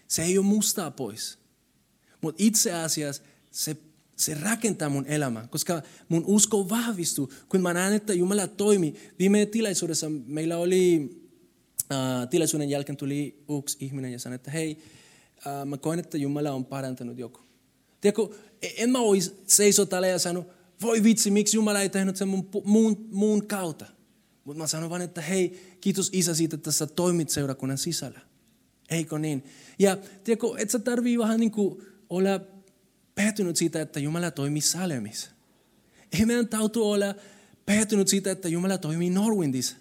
Se 0.07 0.23
ei 0.23 0.37
ole 0.37 0.45
mustaa 0.45 0.91
pois. 0.91 1.37
Mutta 2.21 2.43
itse 2.43 2.73
asiassa 2.73 3.23
se 3.51 3.77
se 4.15 4.33
rakentaa 4.33 4.89
mun 4.89 5.05
elämää, 5.05 5.47
koska 5.47 5.81
mun 6.09 6.23
usko 6.25 6.69
vahvistuu, 6.69 7.33
kun 7.49 7.61
mä 7.61 7.73
näen, 7.73 7.93
että 7.93 8.13
Jumala 8.13 8.47
toimi. 8.47 8.95
Viime 9.19 9.45
tilaisuudessa 9.45 10.09
meillä 10.09 10.57
oli, 10.57 11.09
tilaisuuden 12.30 12.69
jälkeen 12.69 12.97
tuli 12.97 13.43
yksi 13.60 13.77
ihminen 13.80 14.12
ja 14.12 14.19
sanoi, 14.19 14.36
että 14.36 14.51
hei, 14.51 14.77
äh, 15.47 15.65
mä 15.65 15.77
koen, 15.77 15.99
että 15.99 16.17
Jumala 16.17 16.51
on 16.51 16.65
parantanut 16.65 17.17
joku. 17.17 17.39
Tiedätkö, 18.01 18.27
en 18.77 18.89
mä 18.89 18.99
olisi 18.99 19.36
seiso 19.47 19.86
täällä 19.86 20.08
ja 20.08 20.19
sanonut, 20.19 20.51
voi 20.82 21.04
vitsi, 21.04 21.32
miksi 21.32 21.58
Jumala 21.58 21.82
ei 21.82 21.89
tehnyt 21.89 22.15
sen 22.15 22.27
mun, 22.27 22.49
muun, 22.63 23.08
muun 23.12 23.47
kautta. 23.47 23.86
Mutta 24.43 24.63
mä 24.63 24.67
sanon 24.67 24.89
vaan, 24.89 25.01
että 25.01 25.21
hei, 25.21 25.75
kiitos 25.82 26.10
Isä 26.13 26.36
siitä, 26.36 26.56
että 26.56 26.71
sä 26.71 26.88
toimit 26.88 27.30
seurakunnan 27.30 27.77
sisällä. 27.77 28.19
Eikö 28.89 29.19
niin? 29.19 29.43
Ja 29.80 29.97
tiedätkö, 30.23 30.47
et 30.58 30.69
sä 30.69 30.80
tarvii 30.80 31.19
vähän 31.19 31.39
niin 31.39 31.51
kuin 31.51 31.82
olla 32.10 32.39
pettynyt 33.15 33.58
siitä, 33.58 33.82
että 33.82 33.99
Jumala 33.99 34.32
toimii 34.32 34.62
Salemissa. 34.62 35.32
Ei 36.19 36.25
meidän 36.25 36.47
tautu 36.47 36.91
olla 36.91 37.15
pettynyt 37.65 38.08
siitä, 38.08 38.32
että 38.32 38.49
Jumala 38.49 38.77
toimii 38.77 39.10
Norwindissa. 39.10 39.77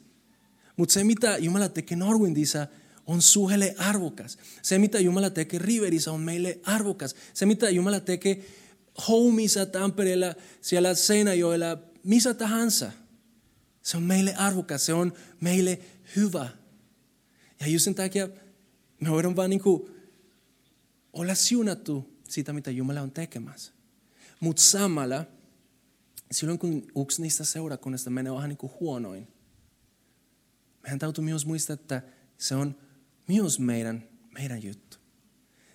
Mutta 0.80 0.92
se, 0.92 1.04
mitä 1.04 1.38
Jumala 1.38 1.68
tekee 1.68 1.96
Norwindissa, 1.96 2.66
on 3.06 3.22
suhelle 3.22 3.74
arvokas. 3.78 4.38
Se, 4.62 4.78
mitä 4.78 4.98
Jumala 4.98 5.30
tekee 5.30 5.58
Riverissa, 5.58 6.12
on 6.12 6.20
meille 6.20 6.60
arvokas. 6.62 7.14
Se, 7.34 7.46
mitä 7.46 7.70
Jumala 7.70 8.00
tekee 8.00 8.46
Homeissa, 9.08 9.66
Tampereella, 9.66 10.34
siellä 10.60 10.94
Seinäjoella, 10.94 11.78
missä 12.04 12.34
tahansa. 12.34 12.92
Se 13.82 13.96
on 13.96 14.02
meille 14.02 14.34
arvokas, 14.34 14.86
se 14.86 14.92
on 14.92 15.12
meille 15.40 15.78
hyvä. 16.16 16.48
Ja 17.60 17.66
just 17.66 17.84
sen 17.84 17.94
takia 17.94 18.28
me 19.00 19.10
voidaan 19.10 19.36
vaan 19.36 19.50
niin 19.50 19.62
kuin 19.62 19.90
olla 21.12 21.34
siunattu 21.34 22.20
siitä, 22.28 22.52
mitä 22.52 22.70
Jumala 22.70 23.00
on 23.00 23.10
tekemässä. 23.10 23.72
Mutta 24.40 24.62
samalla, 24.62 25.24
silloin 26.32 26.58
kun 26.58 26.86
yksi 27.02 27.22
niistä 27.22 27.44
seurakunnista 27.44 28.10
menee 28.10 28.32
vähän 28.32 28.48
niin 28.48 28.56
kuin 28.56 28.72
huonoin, 28.80 29.28
meidän 30.82 30.98
täytyy 30.98 31.24
myös 31.24 31.46
muistaa, 31.46 31.74
että 31.74 32.02
se 32.38 32.54
on 32.54 32.74
myös 33.28 33.58
meidän, 33.58 34.04
meidän 34.34 34.62
juttu. 34.62 34.96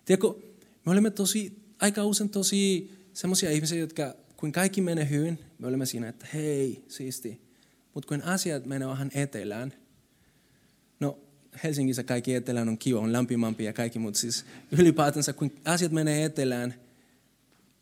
Tiedätkö, 0.06 0.28
me 0.86 0.92
olemme 0.92 1.12
tosi, 1.12 1.64
aika 1.80 2.04
usein 2.04 2.30
tosi 2.30 2.92
semmoisia 3.14 3.52
ihmisiä, 3.52 3.80
jotka 3.80 4.16
kun 4.38 4.52
kaikki 4.52 4.82
menee 4.82 5.10
hyvin, 5.10 5.40
me 5.60 5.68
olemme 5.68 5.86
siinä, 5.86 6.10
että 6.10 6.28
hei, 6.34 6.86
siisti. 6.88 7.42
Mutta 7.94 8.08
kun 8.08 8.22
asiat 8.24 8.66
menee 8.66 8.88
vähän 8.88 9.12
etelään, 9.14 9.74
no 11.00 11.20
Helsingissä 11.64 12.04
kaikki 12.04 12.36
etelään 12.36 12.70
on 12.70 12.78
kiva, 12.78 13.00
on 13.00 13.14
lämpimämpi 13.14 13.64
ja 13.64 13.74
kaikki, 13.74 14.00
mutta 14.00 14.20
siis 14.20 14.46
ylipäätänsä 14.72 15.34
kun 15.34 15.52
asiat 15.66 15.92
menee 15.92 16.26
etelään, 16.26 16.74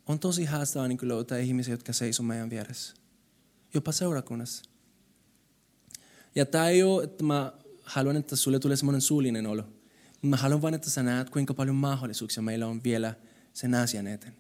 on 0.08 0.20
tosi 0.20 0.46
haastavaa 0.46 0.88
niin 0.88 1.00
löytää 1.02 1.38
ihmisiä, 1.38 1.74
jotka 1.74 1.94
seisoo 1.94 2.26
meidän 2.26 2.50
vieressä. 2.50 2.96
Jopa 3.74 3.92
seurakunnassa. 3.92 4.73
Ja 6.36 6.46
tämä 6.46 6.70
ei 6.70 6.84
ole, 6.84 7.04
että 7.04 7.24
mä 7.24 7.54
haluan, 7.84 8.16
että 8.18 8.36
sulle 8.36 8.60
tulee 8.60 8.78
semmoinen 8.78 9.02
suullinen 9.02 9.48
olo. 9.48 9.64
Mä 10.22 10.38
haluan 10.38 10.62
vain, 10.62 10.74
että 10.74 10.90
sä 10.90 11.04
näet, 11.04 11.30
kuinka 11.30 11.54
paljon 11.54 11.76
mahdollisuuksia 11.76 12.44
meillä 12.44 12.68
on 12.68 12.84
vielä 12.84 13.14
sen 13.54 13.74
asian 13.74 14.08
eteen. 14.08 14.36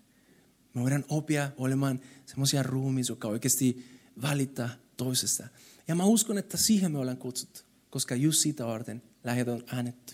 Me 0.73 0.81
voidaan 0.81 1.05
oppia 1.09 1.51
olemaan 1.57 1.99
semmoisia 2.25 2.63
ruumiin, 2.63 3.05
jotka 3.09 3.27
oikeasti 3.27 3.85
välittää 4.21 4.69
toisesta. 4.97 5.47
Ja 5.87 5.95
mä 5.95 6.03
uskon, 6.03 6.37
että 6.37 6.57
siihen 6.57 6.91
me 6.91 6.97
ollaan 6.97 7.17
kutsuttu, 7.17 7.61
koska 7.89 8.15
just 8.15 8.39
siitä 8.39 8.65
varten 8.65 9.01
Lähet 9.23 9.47
on 9.47 9.63
annettu. 9.71 10.13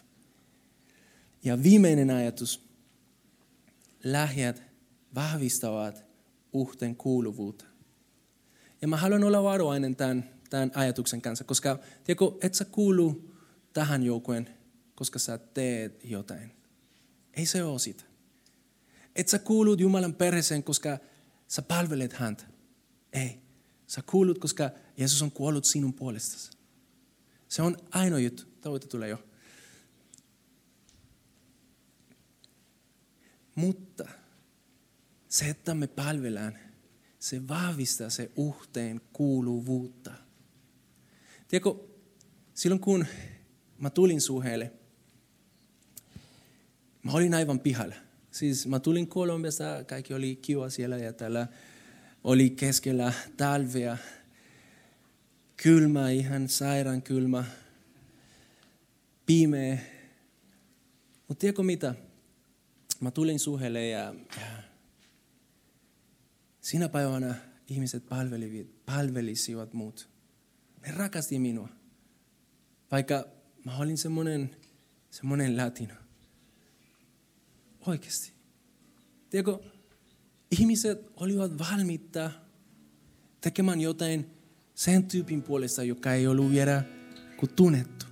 Ja 1.43 1.63
viimeinen 1.63 2.09
ajatus. 2.09 2.69
Lähjät 4.03 4.63
vahvistavat 5.15 6.05
uhten 6.53 6.95
kuuluvuutta. 6.95 7.65
Ja 8.81 8.87
mä 8.87 8.97
haluan 8.97 9.23
olla 9.23 9.43
varovainen 9.43 9.95
tämän, 9.95 10.29
tämän 10.49 10.71
ajatuksen 10.75 11.21
kanssa, 11.21 11.43
koska 11.43 11.79
tiedätkö, 12.03 12.25
et 12.41 12.53
sä 12.53 12.65
kuulu 12.65 13.33
tähän 13.73 14.03
joukkueen, 14.03 14.49
koska 14.95 15.19
sä 15.19 15.37
teet 15.37 16.05
jotain. 16.05 16.51
Ei 17.33 17.45
se 17.45 17.63
ole 17.63 17.79
sitä. 17.79 18.03
Et 19.15 19.27
sä 19.27 19.39
kuulut 19.39 19.79
Jumalan 19.79 20.13
perheeseen, 20.13 20.63
koska 20.63 20.97
sä 21.47 21.61
palvelet 21.61 22.13
häntä. 22.13 22.43
Ei. 23.13 23.41
Sä 23.87 24.01
kuulut, 24.01 24.39
koska 24.39 24.69
Jeesus 24.97 25.21
on 25.21 25.31
kuollut 25.31 25.65
sinun 25.65 25.93
puolestasi. 25.93 26.51
Se 27.47 27.61
on 27.61 27.77
ainoa 27.91 28.19
juttu. 28.19 28.43
Tavoite 28.61 28.87
tulee 28.87 29.09
jo. 29.09 29.23
Mutta 33.55 34.09
se, 35.29 35.49
että 35.49 35.75
me 35.75 35.87
palvellaan, 35.87 36.57
se 37.19 37.47
vahvistaa 37.47 38.09
se 38.09 38.31
uhteen 38.35 39.01
kuuluvuutta. 39.13 40.11
Tiedätkö, 41.49 41.73
silloin 42.53 42.81
kun 42.81 43.05
mä 43.77 43.89
tulin 43.89 44.21
suheelle, 44.21 44.71
mä 47.03 47.11
olin 47.11 47.33
aivan 47.33 47.59
pihalla. 47.59 47.95
Siis 48.31 48.67
mä 48.67 48.79
tulin 48.79 49.07
Kolumbiasta, 49.07 49.83
kaikki 49.83 50.13
oli 50.13 50.35
kiva 50.41 50.69
siellä 50.69 50.97
ja 50.97 51.13
täällä 51.13 51.47
oli 52.23 52.49
keskellä 52.49 53.13
talvea. 53.37 53.97
Kylmä, 55.57 56.09
ihan 56.09 56.49
sairaan 56.49 57.01
kylmä, 57.01 57.43
pimeä. 59.25 59.77
Mutta 61.27 61.41
tiedätkö 61.41 61.63
mitä? 61.63 61.95
Mä 62.99 63.11
tulin 63.11 63.39
suhelle 63.39 63.87
ja, 63.87 64.15
Sinä 66.61 66.89
päivänä 66.89 67.35
ihmiset 67.67 68.03
palvelisivat 68.85 69.73
muut. 69.73 70.08
Ne 70.81 70.91
rakasti 70.91 71.39
minua. 71.39 71.69
Vaikka 72.91 73.25
mä 73.65 73.77
olin 73.77 73.97
semmoinen, 73.97 74.55
semmoinen 75.09 75.57
latino. 75.57 75.93
Oikeasti. 77.87 78.33
Tiedätkö, 79.29 79.59
ihmiset 80.51 81.11
olivat 81.15 81.59
valmiita 81.59 82.31
tekemään 83.41 83.81
jotain 83.81 84.29
sen 84.75 85.03
tyypin 85.03 85.41
puolesta, 85.41 85.83
joka 85.83 86.13
ei 86.13 86.27
ollut 86.27 86.51
vielä 86.51 86.83
tunnettu. 87.55 88.05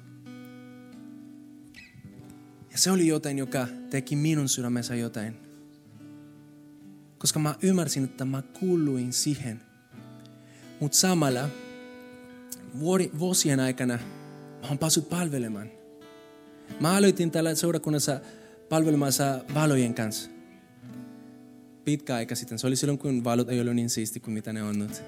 Ja 2.71 2.77
se 2.77 2.91
oli 2.91 3.08
jotain, 3.08 3.38
joka 3.38 3.67
teki 3.89 4.15
minun 4.15 4.49
sydämessä 4.49 4.95
jotain. 4.95 5.36
Koska 7.17 7.39
mä 7.39 7.56
ymmärsin, 7.62 8.03
että 8.03 8.25
mä 8.25 8.41
kuuluin 8.41 9.13
siihen. 9.13 9.62
Mutta 10.80 10.97
samalla 10.97 11.49
vuosien 13.20 13.60
aikana 13.60 14.00
mä 14.62 14.68
oon 14.68 14.78
päässyt 14.78 15.10
palvelemaan. 15.10 15.70
Mä 16.80 16.96
aloitin 16.96 17.32
tällä 17.32 17.56
seurakunnassa 17.56 18.20
palvelemassa 18.70 19.40
valojen 19.54 19.94
kanssa. 19.94 20.30
Pitkä 21.86 22.16
aika 22.16 22.36
sitten. 22.36 22.60
Se 22.60 22.68
oli 22.68 22.76
silloin, 22.76 23.00
kun 23.00 23.24
valot 23.24 23.50
ei 23.50 23.62
ollut 23.62 23.76
niin 23.76 23.90
siisti 23.90 24.20
kuin 24.20 24.34
mitä 24.34 24.54
ne 24.54 24.63
on 24.63 24.80
nyt. 24.80 25.04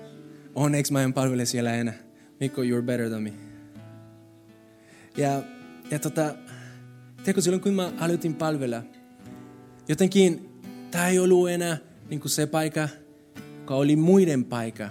Onneksi 0.56 0.94
mä 0.94 1.04
en 1.04 1.14
palvele 1.14 1.46
siellä 1.46 1.74
enää. 1.74 1.94
Mikko, 2.40 2.62
you're 2.62 2.82
better 2.82 3.10
than 3.10 3.24
me. 3.24 3.34
Ja, 5.18 5.44
ja 5.92 6.00
tota, 6.00 6.36
tiedätkö, 7.18 7.42
silloin 7.42 7.62
kun 7.62 7.74
mä 7.74 7.92
aloitin 8.00 8.36
palvella, 8.36 8.84
jotenkin 9.88 10.50
tämä 10.92 11.08
ei 11.08 11.20
ollut 11.20 11.50
enää 11.50 11.78
niin 12.10 12.20
kuin 12.20 12.32
se 12.32 12.46
paikka, 12.46 12.90
joka 13.60 13.76
oli 13.76 13.96
muiden 13.96 14.46
paikka, 14.46 14.90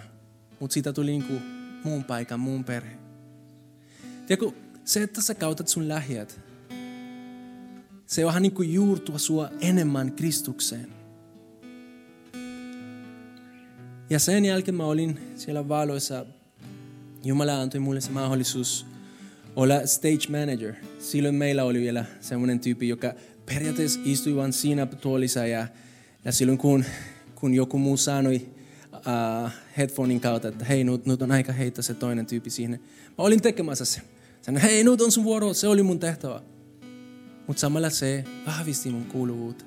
mutta 0.61 0.75
siitä 0.75 0.93
tuli 0.93 1.11
niin 1.11 1.25
kuin 1.25 1.58
muun 1.89 2.05
paikka, 2.05 2.37
muun 2.37 2.65
perhe. 2.65 2.97
Tiedätkö, 4.27 4.51
se, 4.85 5.03
että 5.03 5.23
sä 5.23 5.35
kautat 5.35 5.69
sun 5.69 5.89
lähiöt, 5.89 6.41
se 8.07 8.27
vähän 8.27 8.43
niin 8.43 8.53
kuin 8.53 8.73
juurtua 8.73 9.19
sua 9.19 9.51
enemmän 9.61 10.13
Kristukseen. 10.13 10.89
Ja 14.11 14.19
sen 14.19 14.45
jälkeen 14.45 14.75
mä 14.75 14.85
olin 14.85 15.19
siellä 15.37 15.69
valoissa. 15.69 16.27
Jumala 17.25 17.61
antoi 17.61 17.81
mulle 17.81 18.01
se 18.01 18.11
mahdollisuus 18.11 18.87
olla 19.57 19.87
stage 19.87 20.41
manager. 20.41 20.75
Silloin 20.99 21.35
meillä 21.35 21.65
oli 21.65 21.81
vielä 21.81 22.05
semmoinen 22.21 22.61
tyyppi, 22.61 22.89
joka 22.89 23.15
periaatteessa 23.47 24.01
istui 24.05 24.37
vain 24.37 24.53
siinä 24.53 24.87
tuolissa 24.87 25.47
ja 25.47 25.67
ja 26.25 26.33
silloin 26.33 26.59
kun, 26.59 26.85
kun 27.35 27.55
joku 27.55 27.79
muu 27.79 27.97
sanoi 27.97 28.49
uh, 29.09 29.51
headphonein 29.77 30.21
kautta, 30.21 30.49
että 30.49 30.65
hei, 30.65 30.85
nyt, 30.85 31.07
nyt 31.07 31.23
on 31.23 31.33
aika 31.33 31.53
heittää 31.53 31.83
se 31.83 31.95
toinen 31.95 32.27
tyyppi 32.27 32.51
siihen. 32.51 32.81
Mä 33.19 33.25
olin 33.25 33.43
tekemässä 33.43 33.85
se. 33.85 34.01
Sanoin, 34.43 34.63
hei, 34.63 34.85
nyt 34.85 35.01
on 35.01 35.13
sun 35.13 35.25
vuoro, 35.25 35.55
se 35.55 35.69
oli 35.69 35.83
mun 35.83 35.99
tehtävä. 35.99 36.43
Mutta 37.47 37.61
samalla 37.61 37.91
se 37.91 38.25
vahvisti 38.47 38.91
mun 38.91 39.05
kuuluvuutta. 39.05 39.65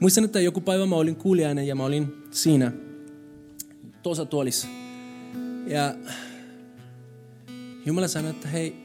Muistan, 0.00 0.24
että 0.24 0.40
joku 0.40 0.60
päivä 0.60 0.86
mä 0.86 0.96
olin 0.96 1.16
kuulijainen 1.16 1.66
ja 1.66 1.74
mä 1.74 1.84
olin 1.84 2.14
siinä 2.30 2.72
tuossa 4.02 4.24
tuolissa. 4.24 4.66
Ja 5.66 5.94
Jumala 7.86 8.08
sanoi, 8.08 8.30
että 8.30 8.48
hei, 8.48 8.76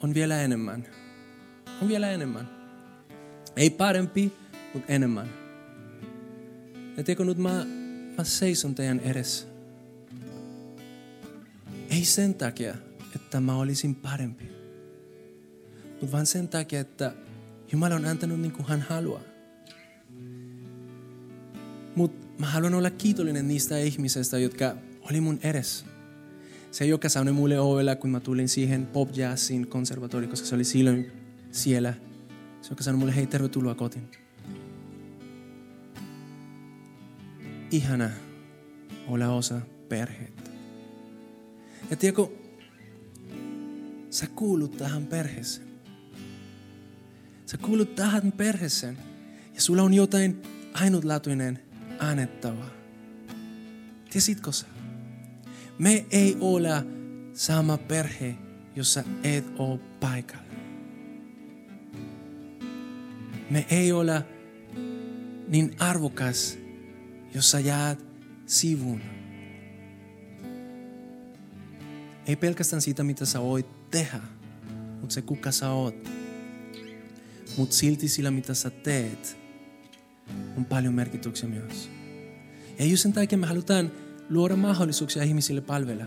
on 0.00 0.14
vielä 0.14 0.42
enemmän. 0.42 0.86
On 1.82 1.88
vielä 1.88 2.10
enemmän. 2.10 2.48
Ei 3.56 3.70
parempi, 3.70 4.32
mutta 4.74 4.92
enemmän. 4.92 5.30
Ja 6.96 7.04
tiedätkö 7.04 7.24
nyt 7.24 7.38
mä, 7.38 7.66
mä 8.18 8.24
seison 8.24 8.74
teidän 8.74 9.00
edessä. 9.00 9.46
Ei 11.90 12.04
sen 12.04 12.34
takia, 12.34 12.74
että 13.14 13.40
mä 13.40 13.56
olisin 13.56 13.94
parempi. 13.94 14.44
Mutta 16.00 16.12
vaan 16.12 16.26
sen 16.26 16.48
takia, 16.48 16.80
että 16.80 17.12
Jumala 17.72 17.94
on 17.94 18.04
antanut 18.04 18.40
niin 18.40 18.52
kuin 18.52 18.66
hän 18.66 18.80
haluaa. 18.80 19.20
Mutta 21.94 22.26
mä 22.38 22.46
haluan 22.46 22.74
olla 22.74 22.90
kiitollinen 22.90 23.48
niistä 23.48 23.78
ihmisistä, 23.78 24.38
jotka 24.38 24.76
oli 25.10 25.20
mun 25.20 25.38
edessä. 25.42 25.86
Se, 26.70 26.86
joka 26.86 27.08
sanoi 27.08 27.32
mulle 27.32 27.60
ovella, 27.60 27.96
kun 27.96 28.10
mä 28.10 28.20
tulin 28.20 28.48
siihen 28.48 28.86
pop 28.86 29.16
jazzin 29.16 29.66
konservatoriin, 29.66 30.30
koska 30.30 30.46
se 30.46 30.54
oli 30.54 30.64
silloin 30.64 31.12
siellä. 31.50 31.94
Se, 32.62 32.72
joka 32.72 32.82
sanoi 32.82 32.98
mulle, 32.98 33.16
hei, 33.16 33.26
tervetuloa 33.26 33.74
kotiin. 33.74 34.08
Ihana 37.70 38.10
olla 39.08 39.28
osa 39.28 39.60
perhettä. 39.88 40.50
Ja 41.90 41.96
tiedätkö, 41.96 42.26
sä 44.10 44.26
kuulut 44.26 44.76
tähän 44.76 45.06
perheeseen. 45.06 45.66
Sä 47.46 47.58
kuulut 47.58 47.94
tähän 47.94 48.32
perheeseen 48.32 48.98
ja 49.54 49.60
sulla 49.60 49.82
on 49.82 49.94
jotain 49.94 50.42
ainutlaatuinen 50.74 51.58
annettavaa. 51.98 52.70
Tiesitkö 54.10 54.52
sä? 54.52 54.66
Me 55.78 56.06
ei 56.10 56.36
ole 56.40 56.86
sama 57.32 57.78
perhe, 57.78 58.34
jossa 58.76 59.04
et 59.22 59.44
ole 59.58 59.80
paikalla. 60.00 60.46
Me 63.50 63.66
ei 63.70 63.92
ole 63.92 64.24
niin 65.48 65.76
arvokas 65.78 66.58
jos 67.36 67.50
sä 67.50 67.60
jäät. 67.60 68.04
Ei 72.26 72.36
pelkästään 72.36 72.82
siitä, 72.82 73.04
mitä 73.04 73.24
sä 73.24 73.40
voit 73.40 73.90
tehdä, 73.90 74.20
mutta 75.00 75.14
se 75.14 75.22
kuka 75.22 75.52
sä 75.52 75.70
oot. 75.70 76.10
Mutta 77.56 77.76
silti 77.76 78.08
sillä, 78.08 78.30
mitä 78.30 78.54
sä 78.54 78.70
teet, 78.70 79.38
on 80.56 80.64
paljon 80.64 80.94
merkityksiä 80.94 81.48
myös. 81.48 81.90
Ja 82.78 82.84
just 82.84 83.02
sen 83.02 83.12
takia 83.12 83.38
me 83.38 83.46
halutaan 83.46 83.92
luoda 84.30 84.56
mahdollisuuksia 84.56 85.22
ihmisille 85.22 85.60
palvella. 85.60 86.04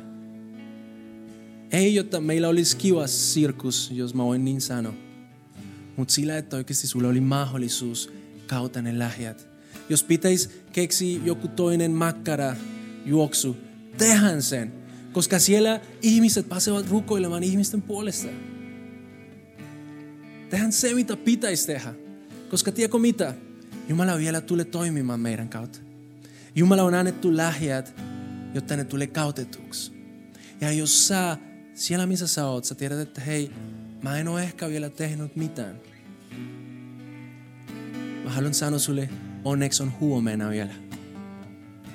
Ei, 1.72 1.96
jotta 1.96 2.22
meillä 2.22 2.48
olisi 2.48 2.78
kiva 2.78 3.08
sirkus, 3.08 3.92
jos 3.92 4.14
mä 4.14 4.24
voin 4.24 4.46
niin 4.46 4.62
sanoa. 4.62 4.94
Mutta 5.98 6.14
sillä, 6.14 6.38
että 6.38 6.58
oikeasti 6.58 6.88
sulla 6.88 7.08
oli 7.08 7.22
mahdollisuus 7.22 8.14
kautta 8.48 8.82
ne 8.82 9.00
lähiöt 9.00 9.49
jos 9.90 10.04
pitäisi 10.04 10.50
keksiä 10.72 11.20
joku 11.24 11.48
toinen 11.48 11.92
makkara 11.92 12.56
juoksu, 13.06 13.58
tehän 13.98 14.42
sen. 14.42 14.74
Koska 15.12 15.40
siellä 15.40 15.82
ihmiset 16.02 16.50
pääsevät 16.50 16.90
rukoilemaan 16.90 17.44
ihmisten 17.44 17.82
puolesta. 17.82 18.28
Tehän 20.50 20.72
se, 20.72 20.94
mitä 20.94 21.18
pitäisi 21.18 21.68
tehdä. 21.68 21.94
Koska 22.50 22.72
tiedätkö 22.72 23.00
mitä? 23.00 23.34
Jumala 23.90 24.18
vielä 24.18 24.42
tulee 24.42 24.66
toimimaan 24.66 25.20
meidän 25.20 25.50
kautta. 25.50 25.80
Jumala 26.56 26.84
on 26.84 26.94
annettu 26.94 27.38
lähiöt, 27.38 27.94
jotta 28.54 28.76
ne 28.76 28.84
tulee 28.84 29.08
kautetuksi. 29.08 29.92
Ja 30.62 30.72
jos 30.72 31.08
sä, 31.08 31.38
siellä 31.74 32.06
missä 32.06 32.28
sä 32.28 32.46
oot, 32.46 32.66
sä 32.66 32.76
tiedät, 32.76 33.00
että 33.00 33.22
hei, 33.22 33.52
mä 34.02 34.18
en 34.18 34.28
ole 34.28 34.44
ehkä 34.44 34.70
vielä 34.70 34.90
tehnyt 34.90 35.36
mitään. 35.36 35.76
Mä 38.24 38.30
haluan 38.30 38.54
sanoa 38.54 38.80
sulle, 38.80 39.10
onneksi 39.44 39.84
on 39.84 39.94
huomenna 40.00 40.50
vielä. 40.50 40.72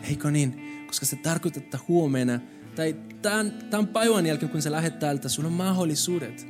Eikö 0.08 0.30
niin? 0.30 0.60
Koska 0.86 1.06
se 1.06 1.16
tarkoittaa, 1.16 1.62
että 1.62 1.78
huomenna 1.88 2.40
tai 2.76 2.96
tämän, 3.22 3.52
tämän 3.70 3.86
päivän 3.86 4.26
jälkeen, 4.26 4.52
kun 4.52 4.62
sä 4.62 4.72
lähdet 4.72 4.98
täältä, 4.98 5.28
sulla 5.28 5.48
on 5.48 5.52
mahdollisuudet 5.52 6.46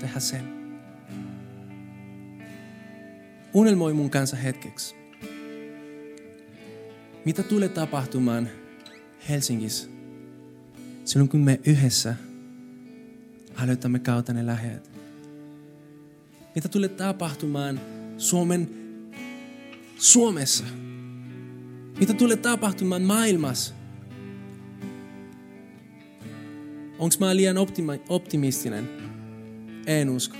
tehdä 0.00 0.20
sen. 0.20 0.54
Unelmoi 3.54 3.92
mun 3.92 4.10
kanssa 4.10 4.36
hetkeksi. 4.36 4.94
Mitä 7.24 7.42
tulee 7.42 7.68
tapahtumaan 7.68 8.48
Helsingissä? 9.28 9.88
Silloin 11.04 11.28
kun 11.28 11.40
me 11.40 11.60
yhdessä 11.66 12.14
aloitamme 13.56 13.98
kautta 13.98 14.32
ne 14.32 14.46
lähet. 14.46 14.90
Mitä 16.54 16.68
tulee 16.68 16.88
tapahtumaan 16.88 17.80
Suomen 18.18 18.83
Suomessa? 19.96 20.64
Mitä 21.98 22.14
tulee 22.14 22.36
tapahtumaan 22.36 23.02
maailmassa? 23.02 23.74
Onko 26.98 27.14
mä 27.20 27.36
liian 27.36 27.56
optimistinen? 28.08 28.88
En 29.86 30.10
usko. 30.10 30.36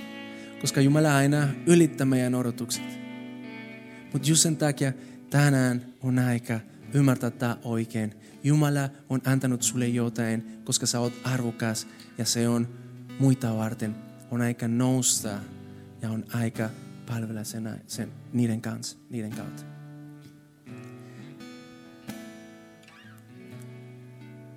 Koska 0.61 0.81
Jumala 0.81 1.15
aina 1.15 1.47
ylittää 1.65 2.05
meidän 2.05 2.35
odotukset. 2.35 2.83
Mutta 4.13 4.29
just 4.29 4.41
sen 4.41 4.57
takia 4.57 4.93
tänään 5.29 5.85
on 6.03 6.19
aika 6.19 6.59
ymmärtää 6.93 7.31
tämä 7.31 7.57
oikein. 7.63 8.13
Jumala 8.43 8.89
on 9.09 9.21
antanut 9.25 9.61
sulle 9.61 9.87
jotain, 9.87 10.61
koska 10.63 10.85
sä 10.85 10.99
oot 10.99 11.13
arvokas 11.23 11.87
ja 12.17 12.25
se 12.25 12.47
on 12.47 12.67
muita 13.19 13.57
varten. 13.57 13.95
On 14.31 14.41
aika 14.41 14.67
nousta 14.67 15.29
ja 16.01 16.09
on 16.09 16.25
aika 16.33 16.69
palvella 17.07 17.43
sen, 17.43 17.81
sen, 17.87 18.11
niiden 18.33 18.61
kanssa, 18.61 18.97
niiden 19.09 19.31
kautta. 19.31 19.63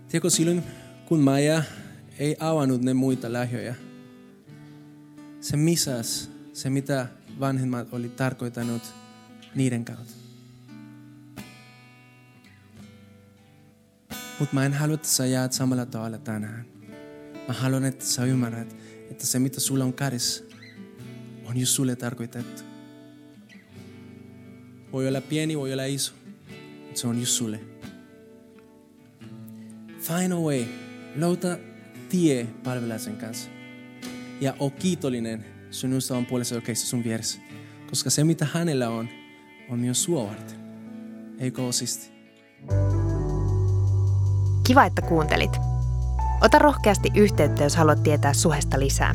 Tiedätkö, 0.08 0.30
silloin 0.30 0.62
kun 1.06 1.20
Maja 1.20 1.62
ei 2.18 2.37
avannut 2.40 2.82
ne 2.82 2.94
muita 2.94 3.32
lahjoja, 3.32 3.74
se 5.40 5.56
misas 5.56 6.30
se, 6.52 6.70
mitä 6.70 7.06
vanhemmat 7.40 7.88
oli 7.92 8.08
tarkoittanut 8.08 8.82
niiden 9.54 9.84
kautta. 9.84 10.14
Mutta 14.38 14.54
mä 14.54 14.66
en 14.66 14.72
halua, 14.72 14.94
että 14.94 15.08
sä 15.08 15.26
jäät 15.26 15.52
samalla 15.52 15.87
tavalla 15.87 16.18
tänään. 16.18 16.64
Mä 17.48 17.54
haluan, 17.54 17.84
että 17.84 18.04
sä 18.04 18.24
ymmärrät, 18.24 18.76
että 19.11 19.26
se 19.26 19.38
mitä 19.38 19.61
sulla 19.61 19.84
on 19.84 19.92
kädessä, 19.92 20.44
on 21.48 21.56
just 21.56 21.72
sulle 21.72 21.96
tarkoitettu. 21.96 22.62
Voi 24.92 25.08
olla 25.08 25.20
pieni, 25.20 25.58
voi 25.58 25.72
olla 25.72 25.84
iso, 25.84 26.12
mutta 26.84 27.00
se 27.00 27.06
on 27.06 27.18
just 27.20 27.32
sulle. 27.32 27.61
Find 30.00 30.32
a 30.32 30.37
way. 30.37 30.64
Louta 31.16 31.58
tie 32.08 32.46
palvella 32.64 32.98
sen 32.98 33.16
kanssa. 33.16 33.50
Ja 34.40 34.54
o 34.58 34.70
kiitollinen 34.70 35.44
sun 35.70 35.92
ystävän 35.92 36.26
puolesta, 36.26 36.54
joka 36.54 36.74
sun 36.74 37.04
vieressä. 37.04 37.40
Koska 37.90 38.11
se, 38.11 38.24
mitä 38.24 38.46
hänellä 38.52 38.90
on, 38.90 39.08
on 39.70 39.78
myös 39.78 40.04
sua 40.04 40.26
varten. 40.26 40.58
Eikö 41.38 41.62
ole 41.62 41.72
siisti? 41.72 42.11
Kiva, 44.66 44.84
että 44.84 45.02
kuuntelit. 45.02 45.50
Ota 46.40 46.58
rohkeasti 46.58 47.08
yhteyttä, 47.14 47.62
jos 47.62 47.76
haluat 47.76 48.02
tietää 48.02 48.32
Suhesta 48.32 48.80
lisää. 48.80 49.14